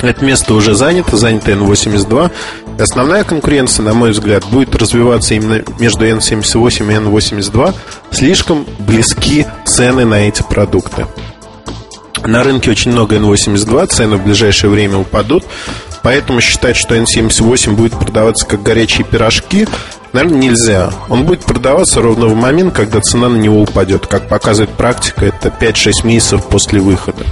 это 0.02 0.26
место 0.26 0.54
уже 0.54 0.76
занято, 0.76 1.16
занято 1.16 1.52
N82. 1.52 2.32
Основная 2.80 3.26
конкуренция, 3.26 3.84
на 3.84 3.94
мой 3.94 4.12
взгляд, 4.12 4.46
будет 4.46 4.74
развиваться 4.74 5.34
именно 5.34 5.62
между 5.80 6.06
N78 6.06 6.88
и 6.88 6.96
N82. 6.96 7.76
Слишком 8.12 8.66
близки 8.80 9.46
цены 9.66 10.06
на 10.06 10.28
эти 10.28 10.42
продукты. 10.44 11.06
На 12.24 12.42
рынке 12.44 12.72
очень 12.72 12.92
много 12.92 13.18
N82, 13.18 13.88
цены 13.88 14.16
в 14.16 14.24
ближайшее 14.24 14.70
время 14.70 14.98
упадут. 14.98 15.44
Поэтому 16.04 16.40
считать, 16.40 16.78
что 16.78 16.96
N78 16.96 17.72
будет 17.72 17.94
продаваться 18.00 18.46
как 18.46 18.64
горячие 18.64 19.06
пирожки, 19.06 19.68
наверное, 20.14 20.40
нельзя. 20.40 20.92
Он 21.10 21.26
будет 21.26 21.44
продаваться 21.44 22.02
ровно 22.02 22.28
в 22.28 22.36
момент, 22.36 22.74
когда 22.74 23.02
цена 23.02 23.28
на 23.28 23.38
него 23.38 23.62
упадет. 23.62 24.08
Как 24.08 24.30
показывает 24.30 24.72
практика, 24.72 25.26
это 25.26 25.50
5-6 25.50 26.06
месяцев 26.06 26.46
после 26.46 26.80
выхода. 26.80 27.26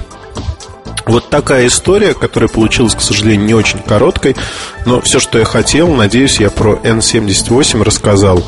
Вот 1.08 1.30
такая 1.30 1.66
история, 1.66 2.12
которая 2.12 2.48
получилась, 2.48 2.94
к 2.94 3.00
сожалению, 3.00 3.46
не 3.46 3.54
очень 3.54 3.78
короткой, 3.78 4.36
но 4.84 5.00
все, 5.00 5.18
что 5.18 5.38
я 5.38 5.46
хотел, 5.46 5.88
надеюсь, 5.88 6.38
я 6.38 6.50
про 6.50 6.74
N78 6.74 7.82
рассказал. 7.82 8.44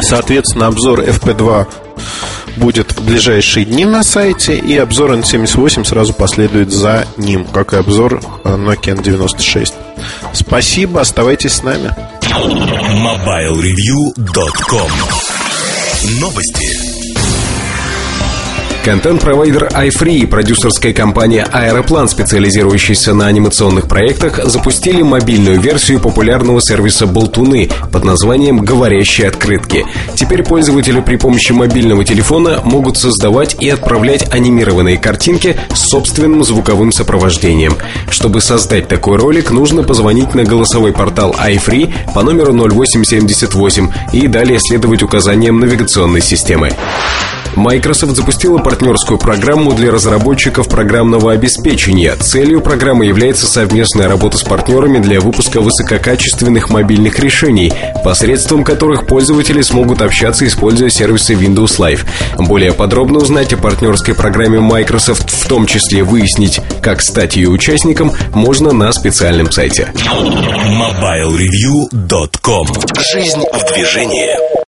Соответственно, 0.00 0.68
обзор 0.68 1.00
FP2 1.00 1.66
будет 2.56 2.92
в 2.92 3.04
ближайшие 3.04 3.66
дни 3.66 3.84
на 3.84 4.02
сайте, 4.02 4.56
и 4.56 4.78
обзор 4.78 5.12
N78 5.12 5.84
сразу 5.84 6.14
последует 6.14 6.72
за 6.72 7.06
ним, 7.18 7.44
как 7.44 7.74
и 7.74 7.76
обзор 7.76 8.22
э, 8.44 8.48
Nokia 8.48 8.96
N96. 8.96 9.74
Спасибо, 10.32 11.02
оставайтесь 11.02 11.52
с 11.52 11.62
нами. 11.62 11.94
MobileReview.com 12.22 14.90
Новости. 16.20 16.87
Контент-провайдер 18.88 19.66
iFree 19.66 20.20
и 20.20 20.24
продюсерская 20.24 20.94
компания 20.94 21.46
Аэроплан, 21.52 22.08
специализирующаяся 22.08 23.12
на 23.12 23.26
анимационных 23.26 23.86
проектах, 23.86 24.42
запустили 24.46 25.02
мобильную 25.02 25.60
версию 25.60 26.00
популярного 26.00 26.62
сервиса 26.62 27.06
Болтуны 27.06 27.68
под 27.92 28.04
названием 28.04 28.60
«Говорящие 28.60 29.28
открытки». 29.28 29.84
Теперь 30.14 30.42
пользователи 30.42 31.02
при 31.02 31.16
помощи 31.16 31.52
мобильного 31.52 32.02
телефона 32.02 32.62
могут 32.64 32.96
создавать 32.96 33.56
и 33.60 33.68
отправлять 33.68 34.32
анимированные 34.32 34.96
картинки 34.96 35.60
с 35.74 35.90
собственным 35.90 36.42
звуковым 36.42 36.90
сопровождением. 36.90 37.74
Чтобы 38.08 38.40
создать 38.40 38.88
такой 38.88 39.18
ролик, 39.18 39.50
нужно 39.50 39.82
позвонить 39.82 40.34
на 40.34 40.44
голосовой 40.44 40.94
портал 40.94 41.36
iFree 41.38 41.92
по 42.14 42.22
номеру 42.22 42.54
0878 42.54 43.90
и 44.14 44.28
далее 44.28 44.58
следовать 44.58 45.02
указаниям 45.02 45.60
навигационной 45.60 46.22
системы. 46.22 46.70
Microsoft 47.58 48.14
запустила 48.14 48.58
партнерскую 48.78 49.18
программу 49.18 49.72
для 49.72 49.90
разработчиков 49.90 50.68
программного 50.68 51.32
обеспечения. 51.32 52.14
Целью 52.14 52.60
программы 52.60 53.06
является 53.06 53.48
совместная 53.48 54.06
работа 54.06 54.38
с 54.38 54.44
партнерами 54.44 55.00
для 55.00 55.20
выпуска 55.20 55.60
высококачественных 55.60 56.70
мобильных 56.70 57.18
решений, 57.18 57.72
посредством 58.04 58.62
которых 58.62 59.08
пользователи 59.08 59.62
смогут 59.62 60.00
общаться, 60.00 60.46
используя 60.46 60.90
сервисы 60.90 61.34
Windows 61.34 61.80
Live. 61.80 62.06
Более 62.38 62.72
подробно 62.72 63.18
узнать 63.18 63.52
о 63.52 63.56
партнерской 63.56 64.14
программе 64.14 64.60
Microsoft, 64.60 65.28
в 65.28 65.48
том 65.48 65.66
числе 65.66 66.04
выяснить, 66.04 66.60
как 66.80 67.02
стать 67.02 67.34
ее 67.34 67.48
участником, 67.48 68.12
можно 68.32 68.72
на 68.72 68.92
специальном 68.92 69.50
сайте. 69.50 69.92
MobileReview.com 69.96 72.68
Жизнь 73.12 73.42
в 73.52 73.74
движении. 73.74 74.67